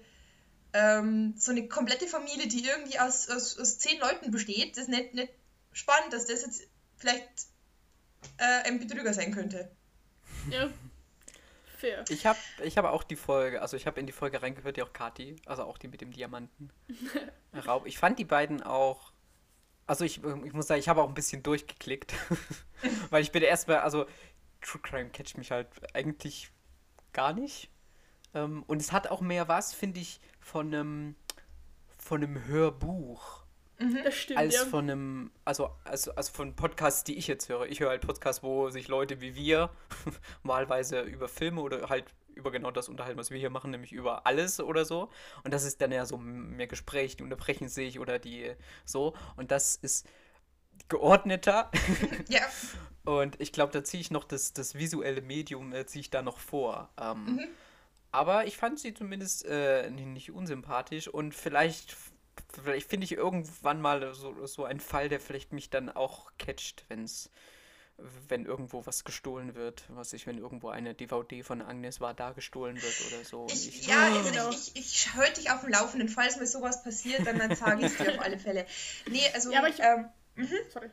[0.73, 4.89] ähm, so eine komplette Familie, die irgendwie aus, aus, aus zehn Leuten besteht, das ist
[4.89, 5.31] nicht, nicht
[5.71, 6.63] spannend, dass das jetzt
[6.97, 7.29] vielleicht
[8.37, 9.69] äh, ein Betrüger sein könnte.
[10.49, 10.69] Ja.
[11.77, 12.03] Fair.
[12.09, 14.83] Ich habe ich hab auch die Folge, also ich habe in die Folge reingehört, die
[14.83, 16.71] auch Kati, also auch die mit dem Diamanten.
[17.67, 17.85] Raub.
[17.85, 19.13] Ich fand die beiden auch.
[19.85, 22.13] Also ich, ich muss sagen, ich habe auch ein bisschen durchgeklickt.
[23.09, 24.05] Weil ich bin erstmal, also
[24.61, 26.49] True Crime catcht mich halt eigentlich
[27.13, 27.69] gar nicht.
[28.33, 31.15] Ähm, und es hat auch mehr was, finde ich, von einem
[31.97, 33.43] von einem Hörbuch.
[34.03, 34.65] Das stimmt, als ja.
[34.65, 37.67] von einem, also, also, also von Podcasts, die ich jetzt höre.
[37.67, 39.69] Ich höre halt Podcasts, wo sich Leute wie wir
[40.43, 44.25] wahlweise über Filme oder halt über genau das unterhalten, was wir hier machen, nämlich über
[44.25, 45.09] alles oder so.
[45.43, 48.53] Und das ist dann ja so mehr Gespräch, die unterbrechen sich oder die
[48.85, 49.13] so.
[49.35, 50.07] Und das ist
[50.87, 51.71] geordneter.
[52.29, 52.41] Ja.
[53.05, 56.21] Und ich glaube, da ziehe ich noch das, das visuelle Medium, äh, ziehe ich da
[56.21, 56.89] noch vor.
[56.99, 57.39] Ähm,
[58.11, 61.95] Aber ich fand sie zumindest äh, nicht unsympathisch und vielleicht,
[62.53, 66.85] vielleicht finde ich irgendwann mal so, so einen Fall, der vielleicht mich dann auch catcht,
[66.89, 67.29] wenn's,
[68.27, 69.83] wenn irgendwo was gestohlen wird.
[69.89, 73.47] Was ich, wenn irgendwo eine DVD von Agnes war, da gestohlen wird oder so.
[73.49, 74.49] Ich, ich, ja, also genau.
[74.51, 76.07] ich, ich, ich halte dich auf dem Laufenden.
[76.09, 78.65] Falls mir sowas passiert, dann, dann sage ich es dir auf alle Fälle.
[79.09, 80.09] Nee, also, Ja, aber ich- ähm,
[80.71, 80.89] Sorry.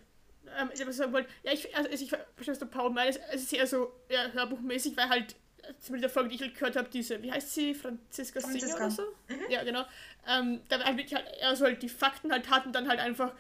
[0.59, 3.19] Ähm, ich habe sagen wollte, ja, ich, also ich verstehe, was der Paul meint.
[3.33, 5.37] Es ist eher so ja, hörbuchmäßig, weil halt,
[5.81, 8.77] zumindest der Folge, die ich halt gehört habe, diese, wie heißt sie, Franziska Singer Franziska.
[8.77, 9.03] oder so?
[9.49, 9.85] Ja, genau.
[10.29, 13.33] Ähm, da halt wirklich halt eher so halt die Fakten halt hatten, dann halt einfach,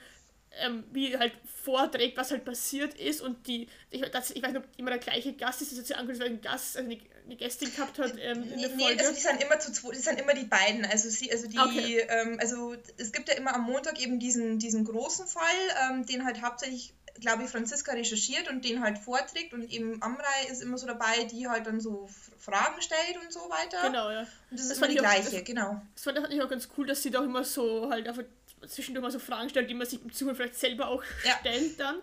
[0.65, 1.33] ähm, wie halt
[1.65, 5.01] vorträgt, was halt passiert ist und die, ich, das, ich weiß nicht, ob immer der
[5.01, 8.49] gleiche Gast ist, das jetzt ein Gast, also eine, eine Gästin gehabt hat ähm, in
[8.51, 9.01] Nee, der nee, Folge.
[9.01, 10.85] also die sind immer zu zwei, die sind immer die beiden.
[10.85, 12.07] Also sie, also die, Okay.
[12.09, 15.43] ähm, also es gibt ja immer am Montag eben diesen, diesen großen Fall,
[15.91, 20.47] ähm, den halt hauptsächlich, glaube ich, Franziska recherchiert und den halt vorträgt und eben Amrei
[20.51, 23.83] ist immer so dabei, die halt dann so Fragen stellt und so weiter.
[23.87, 24.21] genau, ja.
[24.21, 25.81] Und das, Das ist immer die ich auch- gleiche, das- genau.
[25.95, 28.25] Das fand ich auch ganz cool, dass sie doch immer so halt einfach
[28.67, 31.37] zwischendurch mal so Fragen stellt, die man sich im Zuge vielleicht selber auch Ja.
[31.41, 31.97] stellt dann.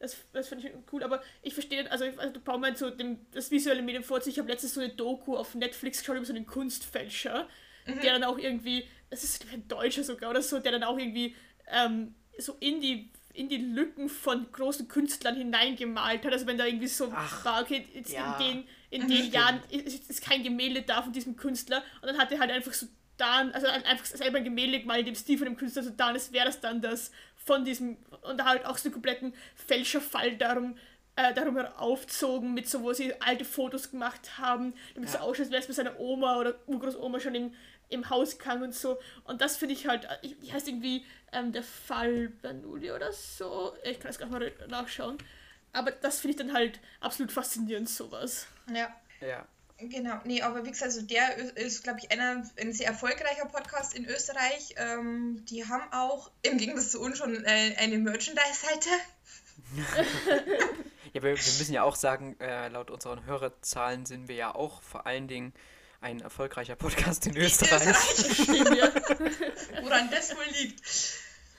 [0.00, 2.90] Das, das fand ich cool, aber ich verstehe, also, ich- also der Paul meint so
[2.90, 4.32] dem, das visuelle Medium vorzieht.
[4.34, 7.48] Ich habe letztens so eine Doku auf Netflix geschaut über so einen Kunstfälscher,
[7.86, 11.34] der dann auch irgendwie, das ist ein Deutscher sogar oder so, der dann auch irgendwie
[11.68, 16.32] ähm, so in die in die Lücken von großen Künstlern hineingemalt hat.
[16.32, 18.38] Also wenn da irgendwie so Ach, war, okay, jetzt ja.
[18.38, 22.18] in den, in den Jahren ist, ist kein Gemälde da von diesem Künstler und dann
[22.18, 25.38] hat er halt einfach so da, also einfach selber ein Gemälde gemalt, in dem Stil
[25.38, 28.78] von dem Künstler so da, es wäre das dann das von diesem, und halt auch
[28.78, 30.76] so einen kompletten Fälscherfall darum,
[31.16, 35.46] äh, darum aufzogen, mit so, wo sie alte Fotos gemacht haben, damit es so ausschaut,
[35.46, 37.54] als wäre es bei seiner Oma oder Urgroßoma schon im,
[37.88, 38.98] im Hausgang und so.
[39.24, 43.74] Und das finde ich halt, ich, ich heißt irgendwie ähm, der Fall Bernoulli oder so.
[43.84, 45.18] Ich kann das gerade mal nachschauen.
[45.72, 48.46] Aber das finde ich dann halt absolut faszinierend, sowas.
[48.72, 48.94] Ja.
[49.20, 49.46] ja.
[49.78, 53.46] Genau, nee, aber wie gesagt, also der ist, ist glaube ich, einer, ein sehr erfolgreicher
[53.46, 54.74] Podcast in Österreich.
[54.76, 58.90] Ähm, die haben auch, im Gegensatz zu uns, schon äh, eine Merchandise-Seite.
[61.14, 64.82] Ja, wir, wir müssen ja auch sagen, äh, laut unseren Hörerzahlen sind wir ja auch
[64.82, 65.54] vor allen Dingen
[66.04, 67.96] ein erfolgreicher Podcast in Österreich.
[68.48, 68.92] Ja.
[69.82, 70.82] Woran das wohl liegt.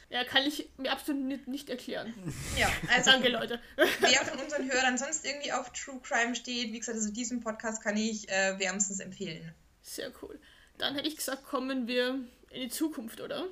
[0.09, 2.13] ja, kann ich mir absolut nicht, erklären.
[2.55, 3.59] Ja, also Danke, Leute.
[3.75, 7.81] wer von unseren Hörern sonst irgendwie auf True Crime steht, wie gesagt, also diesen Podcast
[7.81, 9.53] kann ich äh, wärmstens empfehlen.
[9.81, 10.39] Sehr cool.
[10.77, 12.19] Dann hätte ich gesagt, kommen wir
[12.51, 13.47] in die Zukunft, oder?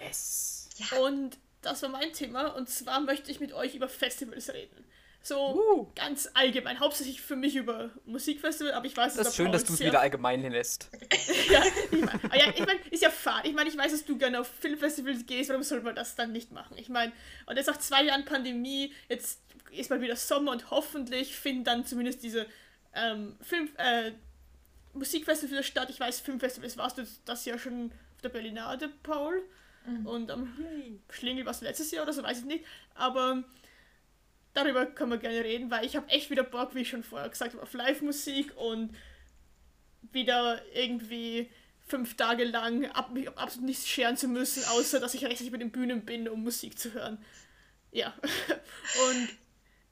[0.00, 0.68] Yes.
[1.00, 2.48] Und das war mein Thema.
[2.48, 4.84] Und zwar möchte ich mit euch über Festivals reden.
[5.26, 5.90] So Uh.
[5.94, 6.78] ganz allgemein.
[6.80, 9.72] Hauptsächlich für mich über Musikfestival, aber ich weiß, Das der ist schön, Paul dass du
[9.72, 10.90] es wieder allgemein lässt.
[11.50, 13.46] ja, ich meine, ah ja, ich mein, ist ja fad.
[13.46, 16.32] Ich meine, ich weiß, dass du gerne auf Filmfestivals gehst, warum soll man das dann
[16.32, 16.76] nicht machen?
[16.76, 17.10] Ich meine,
[17.46, 21.86] und jetzt nach zwei Jahren Pandemie, jetzt ist mal wieder Sommer und hoffentlich finden dann
[21.86, 22.46] zumindest diese
[22.94, 24.12] ähm, Film, äh,
[24.92, 25.88] Musikfestivals wieder statt.
[25.88, 29.42] Ich weiß, Filmfestivals warst du das Jahr schon auf der Berlinade, Paul.
[30.04, 30.56] Und am
[31.10, 32.64] Schlingel warst du letztes Jahr oder so, weiß ich nicht.
[32.94, 33.44] Aber
[34.54, 37.28] darüber können wir gerne reden, weil ich habe echt wieder Bock, wie ich schon vorher
[37.28, 38.96] gesagt habe, auf Live-Musik und
[40.12, 41.50] wieder irgendwie
[41.86, 45.52] fünf Tage lang ab, mich um absolut nichts scheren zu müssen, außer dass ich rechtzeitig
[45.52, 47.22] bei den Bühnen bin, um Musik zu hören.
[47.92, 48.14] Ja.
[49.08, 49.28] Und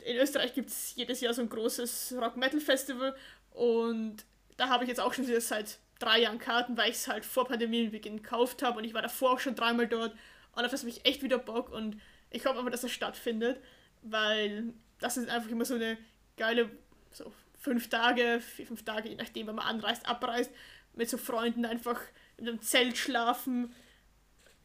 [0.05, 3.15] in Österreich gibt es jedes Jahr so ein großes Rock-Metal-Festival
[3.53, 4.25] und
[4.57, 7.25] da habe ich jetzt auch schon wieder seit drei Jahren Karten, weil ich es halt
[7.25, 10.13] vor Pandemienbeginn gekauft habe und ich war davor auch schon dreimal dort
[10.57, 13.61] und auf das habe ich echt wieder Bock und ich hoffe einfach, dass das stattfindet,
[14.03, 15.99] weil das ist einfach immer so eine
[16.37, 16.71] geile,
[17.13, 20.51] so fünf Tage, vier, fünf Tage, je nachdem, wenn man anreist, abreist,
[20.95, 22.01] mit so Freunden einfach
[22.37, 23.73] in einem Zelt schlafen,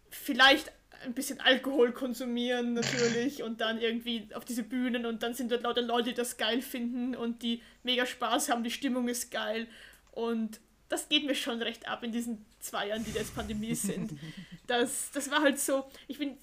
[0.09, 0.71] vielleicht
[1.03, 5.63] ein bisschen Alkohol konsumieren natürlich und dann irgendwie auf diese Bühnen und dann sind dort
[5.63, 9.67] lauter Leute, die das geil finden und die mega Spaß haben, die Stimmung ist geil
[10.11, 14.11] und das geht mir schon recht ab in diesen zwei Jahren, die jetzt Pandemie sind.
[14.67, 16.37] Das, das war halt so, ich bin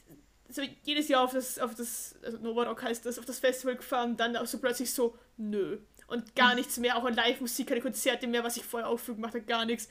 [0.48, 3.76] so jedes Jahr auf das, auf das, also Nova Rock heißt das, auf das Festival
[3.76, 5.78] gefahren, dann auch so plötzlich so, nö.
[6.07, 9.14] Und gar nichts mehr, auch an Live-Musik, keine Konzerte mehr, was ich vorher auch für
[9.14, 9.88] gemacht habe, gar nichts.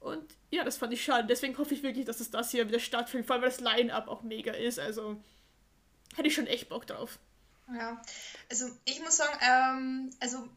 [0.00, 1.28] Und ja, das fand ich schade.
[1.28, 4.08] Deswegen hoffe ich wirklich, dass es das hier wieder stattfindet, vor allem weil das Line-Up
[4.08, 4.80] auch mega ist.
[4.80, 5.22] Also
[6.16, 7.18] hätte ich schon echt Bock drauf.
[7.72, 8.02] Ja,
[8.50, 10.48] also ich muss sagen, ähm, also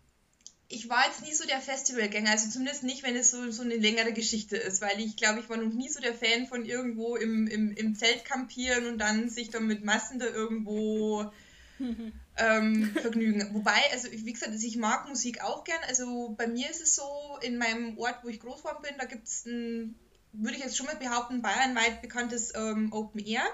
[0.68, 3.76] ich war jetzt nie so der Festivalgänger, also zumindest nicht, wenn es so, so eine
[3.76, 7.16] längere Geschichte ist, weil ich glaube, ich war noch nie so der Fan von irgendwo
[7.16, 11.32] im, im, im Zelt kampieren und dann sich dann mit Massen da irgendwo
[12.38, 13.54] ähm, vergnügen.
[13.54, 15.82] Wobei, also wie gesagt, also ich mag Musik auch gern.
[15.88, 19.06] Also bei mir ist es so, in meinem Ort, wo ich groß geworden bin, da
[19.06, 19.96] gibt es ein,
[20.34, 23.46] würde ich jetzt schon mal behaupten, bayernweit bekanntes ähm, Open Air.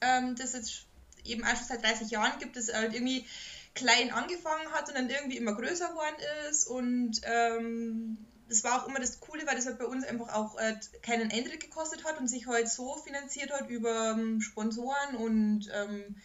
[0.00, 0.86] Ähm, das jetzt
[1.24, 3.26] eben auch schon seit 30 Jahren gibt, es halt irgendwie
[3.74, 6.16] klein angefangen hat und dann irgendwie immer größer geworden
[6.50, 6.66] ist.
[6.66, 10.58] Und ähm, das war auch immer das Coole, weil das halt bei uns einfach auch
[10.58, 15.70] äh, keinen Eintritt gekostet hat und sich halt so finanziert hat über ähm, Sponsoren und
[15.72, 16.16] ähm,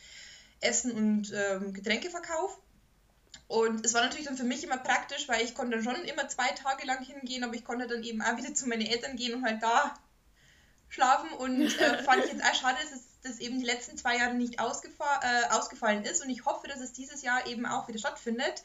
[0.60, 2.60] Essen und ähm, Getränkeverkauf.
[3.48, 6.28] Und es war natürlich dann für mich immer praktisch, weil ich konnte dann schon immer
[6.28, 9.36] zwei Tage lang hingehen, aber ich konnte dann eben auch wieder zu meinen Eltern gehen
[9.36, 9.94] und halt da
[10.90, 11.30] schlafen.
[11.32, 14.34] Und äh, fand ich jetzt auch schade, dass es das eben die letzten zwei Jahre
[14.34, 16.24] nicht ausgefa äh, ausgefallen ist.
[16.24, 18.64] Und ich hoffe, dass es dieses Jahr eben auch wieder stattfindet.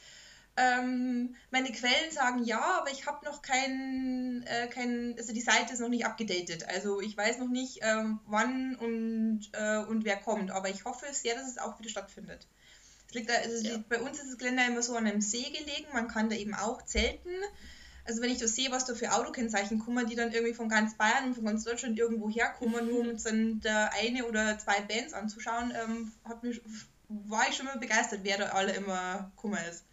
[0.54, 5.72] Ähm, meine Quellen sagen ja, aber ich habe noch keinen, äh, kein, also die Seite
[5.72, 6.68] ist noch nicht abgedatet.
[6.68, 10.50] Also ich weiß noch nicht, ähm, wann und, äh, und wer kommt.
[10.50, 12.46] Aber ich hoffe sehr, dass es auch wieder stattfindet.
[13.08, 13.78] Es liegt da, also ja.
[13.88, 15.86] bei uns ist das Gelände immer so an einem See gelegen.
[15.94, 17.30] Man kann da eben auch zelten.
[18.04, 20.94] Also wenn ich da sehe, was da für Autokennzeichen kommen, die dann irgendwie von ganz
[20.96, 25.12] Bayern und von ganz Deutschland irgendwo herkommen, nur um dann da eine oder zwei Bands
[25.12, 26.60] anzuschauen, ähm, hat mich,
[27.08, 29.84] war ich schon mal begeistert, wer da alle immer Kummer ist.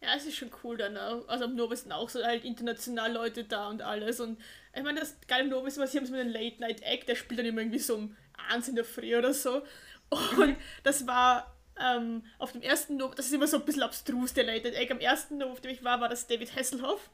[0.00, 1.28] Ja, es ist schon cool dann auch.
[1.28, 4.18] Also am Nobis sind auch so halt international Leute da und alles.
[4.18, 4.40] Und
[4.74, 7.08] ich meine, das geile am Nobis was hier haben sie mit einem Late Night Act,
[7.08, 8.16] der spielt dann immer irgendwie so um
[8.50, 9.62] 1 in der Früh oder so.
[10.10, 14.34] Und das war ähm, auf dem ersten Nob, das ist immer so ein bisschen abstrus,
[14.34, 14.90] der Late Act.
[14.90, 17.10] Am ersten Nob, auf dem ich war, war das David Hasselhoff.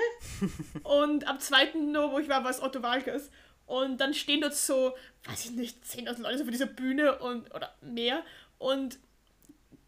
[0.82, 3.30] und am zweiten Nob, wo ich war, war es Otto Walkers.
[3.66, 7.52] Und dann stehen dort so, weiß ich nicht, 10.000 Leute so vor dieser Bühne und,
[7.54, 8.22] oder mehr.
[8.58, 8.98] Und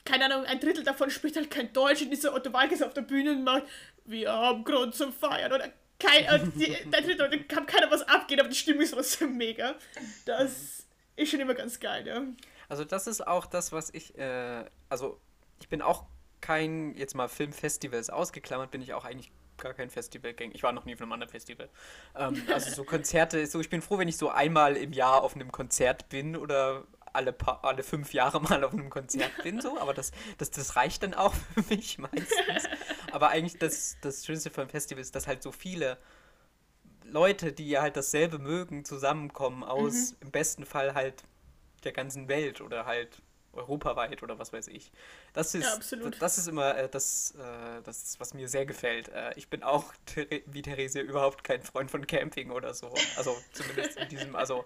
[0.04, 3.02] keine Ahnung, ein Drittel davon spricht halt kein Deutsch und dieser Otto Walkes auf der
[3.02, 3.64] Bühne und macht,
[4.04, 8.02] wir haben Grund zum Feiern oder kein, äh, die, der Drittel, da kann keiner was
[8.02, 9.74] abgehen, aber die Stimmung ist trotzdem mega.
[10.24, 10.86] Das
[11.16, 12.22] ist schon immer ganz geil, ja.
[12.68, 15.20] Also das ist auch das, was ich, äh, also
[15.60, 16.04] ich bin auch
[16.40, 20.54] kein, jetzt mal Filmfestivals ausgeklammert, bin ich auch eigentlich gar kein Festivalgänger.
[20.54, 21.68] Ich war noch nie auf einem anderen Festival.
[22.14, 25.34] Ähm, also so Konzerte, so ich bin froh, wenn ich so einmal im Jahr auf
[25.34, 29.78] einem Konzert bin oder alle, paar, alle fünf Jahre mal auf einem Konzert bin, so,
[29.78, 32.68] aber das, das, das reicht dann auch für mich meistens.
[33.12, 35.98] Aber eigentlich das, das Schönste vom Festival ist, dass halt so viele
[37.04, 40.16] Leute, die ja halt dasselbe mögen, zusammenkommen aus mhm.
[40.20, 41.24] im besten Fall halt
[41.86, 43.22] der ganzen Welt oder halt
[43.56, 44.92] europaweit oder was weiß ich.
[45.32, 49.08] Das ist, ja, das ist immer äh, das, äh, das, was mir sehr gefällt.
[49.08, 49.92] Äh, ich bin auch
[50.46, 52.92] wie Therese überhaupt kein Freund von Camping oder so.
[53.16, 54.64] Also zumindest in diesem, also,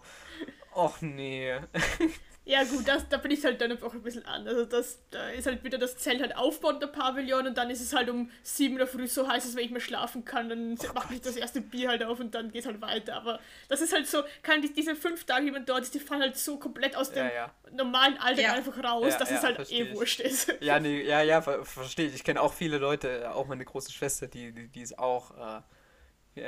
[0.80, 1.60] och nee.
[2.50, 4.48] Ja gut, das, da bin ich halt dann einfach ein bisschen an.
[4.48, 7.80] Also das, da ist halt wieder das Zelt halt aufbauen, der Pavillon, und dann ist
[7.80, 10.76] es halt um sieben Uhr früh so heiß, dass wenn ich mehr schlafen kann, dann
[10.82, 13.14] oh mache ich das erste Bier halt auf und dann geht es halt weiter.
[13.14, 13.38] Aber
[13.68, 16.22] das ist halt so, kann die, diese fünf Tage, die man dort ist, die fallen
[16.22, 17.54] halt so komplett aus dem ja, ja.
[17.70, 18.52] normalen Alltag ja.
[18.54, 20.52] einfach raus, dass es halt eh wurscht ist.
[20.60, 22.14] Ja, nee, ja, ja, ver verstehe ich.
[22.14, 25.60] Ich kenne auch viele Leute, auch meine große Schwester, die, die, die ist auch äh,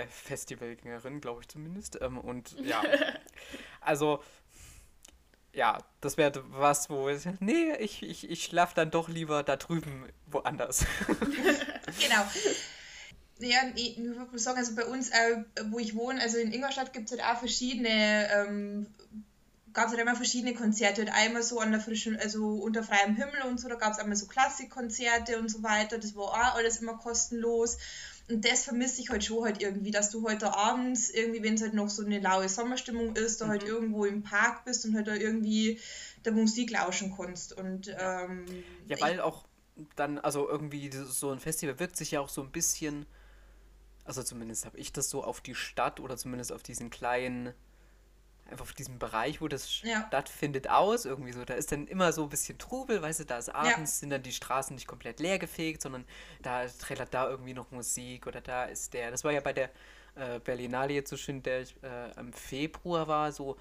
[0.09, 2.00] Festivalgängerin, glaube ich zumindest.
[2.00, 2.83] Ähm, und ja,
[3.81, 4.22] also
[5.55, 9.57] ja, das wäre was, wo ich, nee, ich, ich, ich schlafe dann doch lieber da
[9.57, 10.87] drüben woanders.
[12.00, 12.24] genau.
[13.38, 17.11] Ja, ich würde sagen, also bei uns, äh, wo ich wohne, also in Ingolstadt gibt
[17.11, 18.87] es halt auch verschiedene, ähm,
[19.72, 21.02] gab es halt immer verschiedene Konzerte.
[21.02, 23.98] Halt einmal so an der frischen, also unter freiem Himmel und so, da gab es
[23.98, 25.98] einmal so Klassikkonzerte und so weiter.
[25.98, 27.78] Das war auch alles immer kostenlos.
[28.29, 31.63] Und das vermisse ich halt schon halt irgendwie, dass du heute abends, irgendwie, wenn es
[31.63, 33.67] halt noch so eine laue Sommerstimmung ist, da halt mhm.
[33.67, 35.81] halt irgendwo im Park bist und halt da irgendwie
[36.25, 37.53] der Musik lauschen kannst.
[37.53, 38.47] Und, ähm,
[38.87, 39.45] ja, weil auch
[39.97, 43.07] dann, also irgendwie so ein Festival wirkt sich ja auch so ein bisschen,
[44.05, 47.53] also zumindest habe ich das so auf die Stadt oder zumindest auf diesen kleinen
[48.53, 50.05] einfach auf diesem Bereich, wo das ja.
[50.07, 51.05] stattfindet, aus.
[51.05, 51.45] Irgendwie so.
[51.45, 53.87] Da ist dann immer so ein bisschen Trubel, weißt du, da ist abends, ja.
[53.87, 56.05] sind dann die Straßen nicht komplett leergefegt, sondern
[56.41, 59.11] da trällert da irgendwie noch Musik oder da ist der.
[59.11, 59.71] Das war ja bei der
[60.15, 63.57] äh, Berlinale jetzt so schön, der ich äh, im Februar war, so.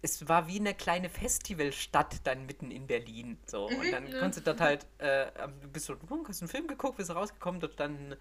[0.00, 3.36] Es war wie eine kleine Festivalstadt dann mitten in Berlin.
[3.46, 3.68] So.
[3.68, 4.20] Mhm, und dann ja.
[4.20, 5.26] konntest du dort halt, äh,
[5.60, 5.96] du bist so,
[6.28, 8.14] hast einen Film geguckt, bist rausgekommen, dort dann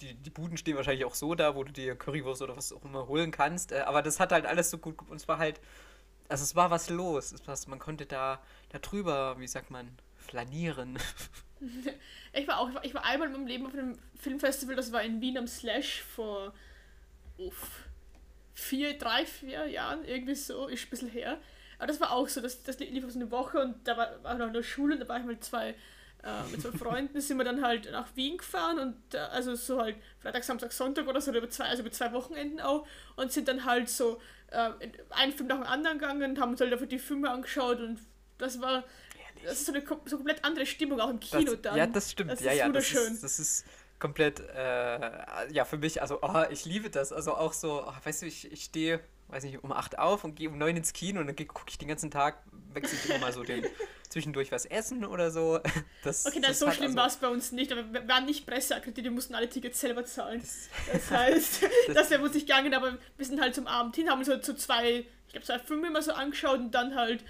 [0.00, 2.84] die, die Buden stehen wahrscheinlich auch so da, wo du dir Currywurst oder was auch
[2.84, 3.72] immer holen kannst.
[3.72, 4.96] Äh, aber das hat halt alles so gut.
[5.08, 5.60] Und es war halt
[6.28, 7.32] also es war was los.
[7.32, 10.98] Es war, man konnte da, da drüber, wie sagt man, flanieren.
[12.34, 15.20] Ich war auch, ich war, einmal in meinem Leben auf einem Filmfestival, das war in
[15.20, 16.52] Wien am Slash vor
[17.36, 17.88] uff,
[18.54, 21.40] vier, drei, vier Jahren, irgendwie so, ist ein bisschen her.
[21.78, 24.22] Aber das war auch so, das, das lief auf so eine Woche und da war,
[24.22, 25.74] war noch in der Schule und da war ich mit zwei,
[26.28, 29.80] äh, mit zwei Freunden, sind wir dann halt nach Wien gefahren und äh, also so
[29.80, 32.86] halt Freitag, Samstag, Sonntag oder so, über zwei, also über zwei Wochenenden auch
[33.16, 34.70] und sind dann halt so äh,
[35.10, 38.00] einen Film nach dem anderen gegangen und haben uns halt einfach die Filme angeschaut und
[38.38, 38.84] das war
[39.44, 41.76] das ist so eine so komplett andere Stimmung auch im Kino das, dann.
[41.76, 42.32] Ja, das stimmt.
[42.32, 43.64] Das ja, ja, das ist, das ist
[43.98, 47.12] komplett, äh, ja, für mich, also, oh, ich liebe das.
[47.12, 50.36] Also auch so, oh, weißt du, ich, ich stehe, weiß nicht, um 8 auf und
[50.36, 53.18] gehe um 9 ins Kino und dann gucke ich den ganzen Tag, wechsle ich immer
[53.18, 53.64] mal so den,
[54.08, 55.60] zwischendurch was essen oder so.
[56.04, 58.46] Das, okay, dann so schlimm also, war es bei uns nicht, aber wir waren nicht
[58.46, 60.40] presseakkreditiert, wir mussten alle Tickets selber zahlen.
[60.40, 63.96] Das, das heißt, das, das wäre uns nicht gegangen, aber wir sind halt zum Abend
[63.96, 66.94] hin, haben uns halt so zwei, ich glaube, zwei Filme immer so angeschaut und dann
[66.94, 67.24] halt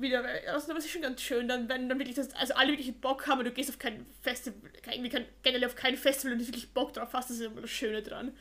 [0.00, 2.98] wieder, also das ist schon ganz schön, dann, wenn dann wirklich das, also alle wirklich
[3.00, 6.40] Bock haben und du gehst auf kein Festival, irgendwie kein, generell auf kein Festival und
[6.40, 8.36] du wirklich Bock drauf hast, das ist immer das Schöne dran.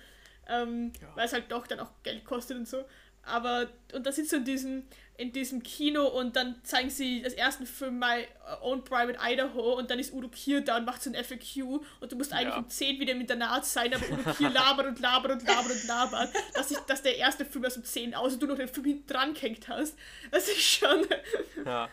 [0.47, 1.15] Ähm, ja.
[1.15, 2.85] Weil es halt doch dann auch Geld kostet und so.
[3.25, 4.83] Aber, und da sitzt du in diesem,
[5.17, 8.27] in diesem Kino und dann zeigen sie das erste Film My
[8.61, 12.11] Own Private Idaho und dann ist Udo Kier da und macht so ein FAQ und
[12.11, 12.57] du musst eigentlich ja.
[12.57, 15.87] um 10 wieder im Internat sein, aber Udo Kier labert und labert und labert und
[15.87, 18.67] labert, dass, ich, dass der erste Film erst um 10 aus und du noch den
[18.67, 19.95] Film hinten dran gehängt hast.
[20.31, 21.05] Das ist schon.
[21.65, 21.89] Ja.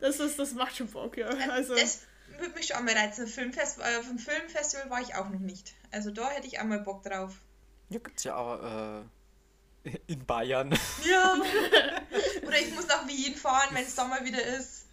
[0.00, 1.28] Das, ist, das macht schon Bock, ja.
[1.50, 2.02] Also, das
[2.38, 3.26] würde mich schon einmal reizen.
[3.26, 5.74] Filmfest, äh, auf dem Filmfestival war ich auch noch nicht.
[5.90, 7.40] Also da hätte ich einmal Bock drauf.
[7.90, 9.00] Ja, gibt's ja auch.
[9.00, 9.04] Äh
[10.06, 10.76] in Bayern.
[11.04, 11.34] Ja.
[12.46, 14.86] Oder ich muss nach Wien fahren, wenn es Sommer wieder ist.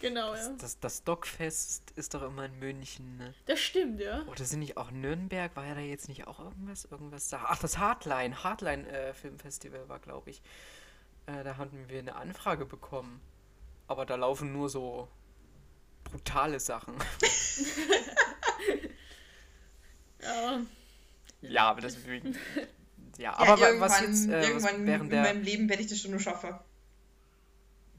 [0.00, 0.48] Genau, ja.
[0.48, 3.32] Das, das, das Dockfest ist doch immer in München, ne?
[3.46, 4.22] Das stimmt, ja.
[4.26, 5.56] Oder sind nicht auch Nürnberg?
[5.56, 6.84] War ja da jetzt nicht auch irgendwas?
[6.84, 7.46] Irgendwas da?
[7.46, 8.44] Ach, das Hardline.
[8.44, 10.42] Hardline äh, Filmfestival war, glaube ich.
[11.26, 13.20] Äh, da hatten wir eine Anfrage bekommen.
[13.86, 15.08] Aber da laufen nur so
[16.04, 16.94] brutale Sachen.
[20.20, 20.60] ja.
[21.40, 22.36] Ja, aber deswegen
[23.18, 26.10] ja, ja aber was jetzt äh, irgendwann während in meinem Leben werde ich das schon
[26.10, 26.58] nur schaffen.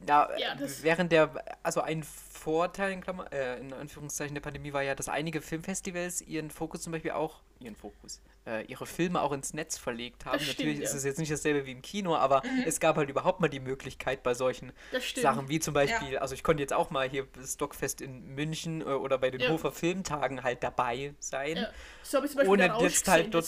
[0.07, 1.31] Ja, ja während der,
[1.63, 6.21] also ein Vorteil in, Klammer, äh, in Anführungszeichen der Pandemie war ja, dass einige Filmfestivals
[6.21, 10.39] ihren Fokus zum Beispiel auch, ihren Fokus, äh, ihre Filme auch ins Netz verlegt haben.
[10.39, 10.85] Stimmt, Natürlich ja.
[10.85, 12.63] ist es jetzt nicht dasselbe wie im Kino, aber mhm.
[12.67, 14.73] es gab halt überhaupt mal die Möglichkeit bei solchen
[15.15, 16.21] Sachen, wie zum Beispiel, ja.
[16.21, 19.41] also ich konnte jetzt auch mal hier das Stockfest in München äh, oder bei den
[19.41, 19.49] ja.
[19.49, 21.57] Hofer Filmtagen halt dabei sein.
[21.57, 21.69] Ja.
[22.03, 23.45] So habe ich zum Beispiel ohne jetzt halt dort.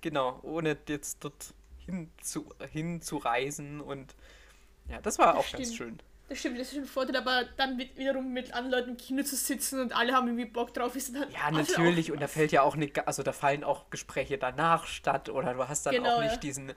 [0.00, 4.14] Genau, ohne jetzt dort hin zu, hinzureisen und
[4.88, 5.62] ja, das war das auch stimmt.
[5.62, 5.98] ganz schön.
[6.28, 9.22] Das stimmt, das ist ein Vorteil, aber dann mit, wiederum mit anderen Leuten im Kino
[9.22, 12.52] zu sitzen und alle haben irgendwie Bock drauf, ist dann Ja, natürlich, und da fällt
[12.52, 16.16] ja auch nicht, also da fallen auch Gespräche danach statt oder du hast dann genau,
[16.16, 16.40] auch nicht ja.
[16.40, 16.74] diesen,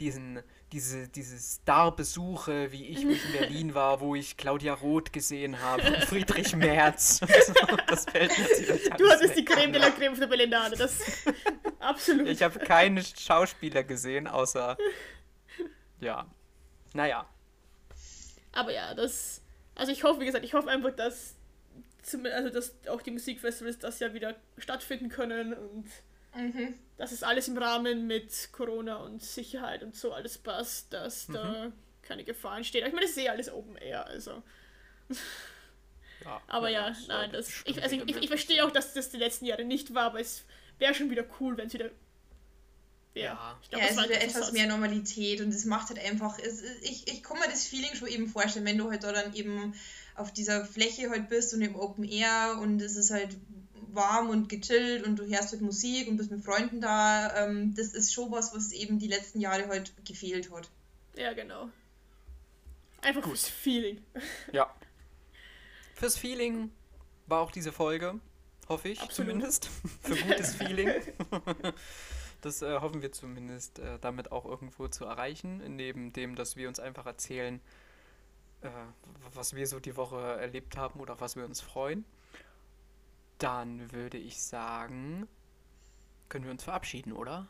[0.00, 5.12] diesen, diese, diese Starbesuche, wie ich, wie ich in Berlin war, wo ich Claudia Roth
[5.12, 7.20] gesehen habe, Friedrich Merz.
[7.86, 10.98] das fällt natürlich Du hattest die Creme de la Creme für Berlinade, das
[11.78, 12.28] absolut.
[12.28, 14.76] Ich habe keine Schauspieler gesehen, außer
[16.00, 16.26] ja,
[16.92, 17.26] naja.
[18.52, 19.42] Aber ja, das,
[19.74, 21.34] also ich hoffe, wie gesagt, ich hoffe einfach, dass,
[22.32, 25.88] also dass auch die Musikfestivals das ja wieder stattfinden können und
[26.34, 26.74] Mhm.
[26.96, 31.32] Dass es alles im Rahmen mit Corona und Sicherheit und so alles passt, dass mhm.
[31.34, 32.86] da keine Gefahr entsteht.
[32.86, 34.42] Ich meine, ich sehe alles Open Air, also.
[36.24, 39.10] Ja, aber ja, ja nein, das, ich, also ich, ich, ich verstehe auch, dass das
[39.10, 40.44] die letzten Jahre nicht war, aber es
[40.78, 41.90] wäre schon wieder cool, wenn es wieder
[43.14, 46.36] ja, ich glaub, ja es ist wieder etwas mehr Normalität und es macht halt einfach,
[46.38, 49.34] es, ich, ich kann mir das Feeling schon eben vorstellen, wenn du halt da dann
[49.34, 49.74] eben
[50.16, 53.36] auf dieser Fläche halt bist und im Open Air und es ist halt
[53.94, 57.44] warm und gechillt und du hörst halt Musik und bist mit Freunden da.
[57.44, 60.68] Ähm, das ist schon was, was eben die letzten Jahre halt gefehlt hat.
[61.16, 61.68] Ja, genau.
[63.02, 63.32] Einfach Gut.
[63.32, 64.00] fürs Feeling.
[64.52, 64.74] Ja.
[65.94, 66.72] Fürs Feeling
[67.26, 68.18] war auch diese Folge,
[68.68, 69.30] hoffe ich Absolut.
[69.30, 69.70] zumindest.
[70.02, 70.90] Für gutes Feeling.
[72.40, 76.68] Das äh, hoffen wir zumindest äh, damit auch irgendwo zu erreichen, neben dem, dass wir
[76.68, 77.58] uns einfach erzählen,
[78.60, 78.68] äh,
[79.32, 82.04] was wir so die Woche erlebt haben oder was wir uns freuen.
[83.38, 85.28] Dann würde ich sagen,
[86.28, 87.48] können wir uns verabschieden, oder?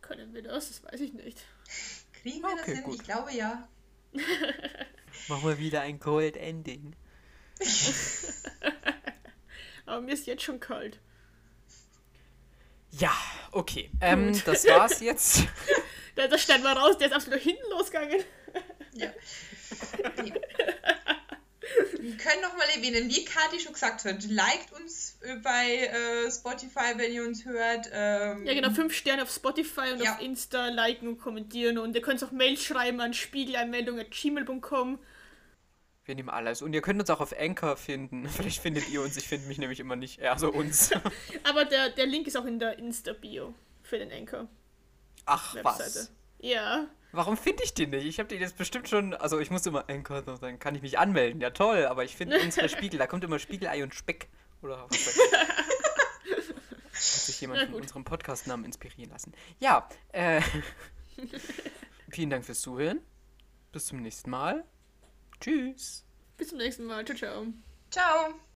[0.00, 0.68] Können wir das?
[0.68, 1.44] Das weiß ich nicht.
[2.12, 2.82] Kriegen wir okay, das hin?
[2.84, 2.94] Gut.
[2.96, 3.68] Ich glaube ja.
[5.28, 6.94] Machen wir wieder ein Cold Ending.
[9.86, 11.00] Aber mir ist jetzt schon kalt.
[12.90, 13.12] Ja,
[13.52, 13.90] okay.
[14.00, 15.44] Ähm, das war's jetzt.
[16.14, 18.22] da, das stand mal raus, der ist absolut hinten losgegangen.
[18.92, 19.10] ja.
[22.00, 26.92] Wir können noch mal erwähnen, wie Kati schon gesagt hat, liked uns bei äh, Spotify,
[26.96, 27.88] wenn ihr uns hört.
[27.92, 30.14] Ähm, Ja, genau, fünf Sterne auf Spotify und Ja.
[30.14, 31.78] auf Insta liken und kommentieren.
[31.78, 34.98] Und ihr könnt auch Mail schreiben an spiegeleinmeldung.gmail.com.
[36.06, 36.60] Wir nehmen alles.
[36.60, 38.28] Und ihr könnt uns auch auf Anchor finden.
[38.28, 39.16] Vielleicht findet ihr uns.
[39.16, 40.20] Ich finde mich nämlich immer nicht.
[40.22, 40.90] Also uns.
[41.44, 44.48] Aber der, der Link ist auch in der Insta-Bio für den Anchor.
[45.26, 46.00] Ach, Webseite.
[46.00, 46.12] was?
[46.40, 46.86] Ja.
[47.14, 48.06] Warum finde ich den nicht?
[48.06, 49.14] Ich habe den jetzt bestimmt schon.
[49.14, 51.40] Also, ich muss immer Anchor, dann kann ich mich anmelden.
[51.40, 51.86] Ja, toll.
[51.86, 52.98] Aber ich finde unsere Spiegel.
[52.98, 54.28] Da kommt immer Spiegelei und Speck.
[54.62, 55.32] Oder was weiß ich.
[56.94, 59.32] Hat sich jemand von unserem Podcast-Namen inspirieren lassen.
[59.58, 60.40] Ja, äh.
[62.10, 63.00] vielen Dank fürs Zuhören.
[63.72, 64.64] Bis zum nächsten Mal.
[65.40, 66.04] Tschüss.
[66.36, 67.04] Bis zum nächsten Mal.
[67.04, 67.46] Ciao, ciao.
[67.90, 68.34] Ciao.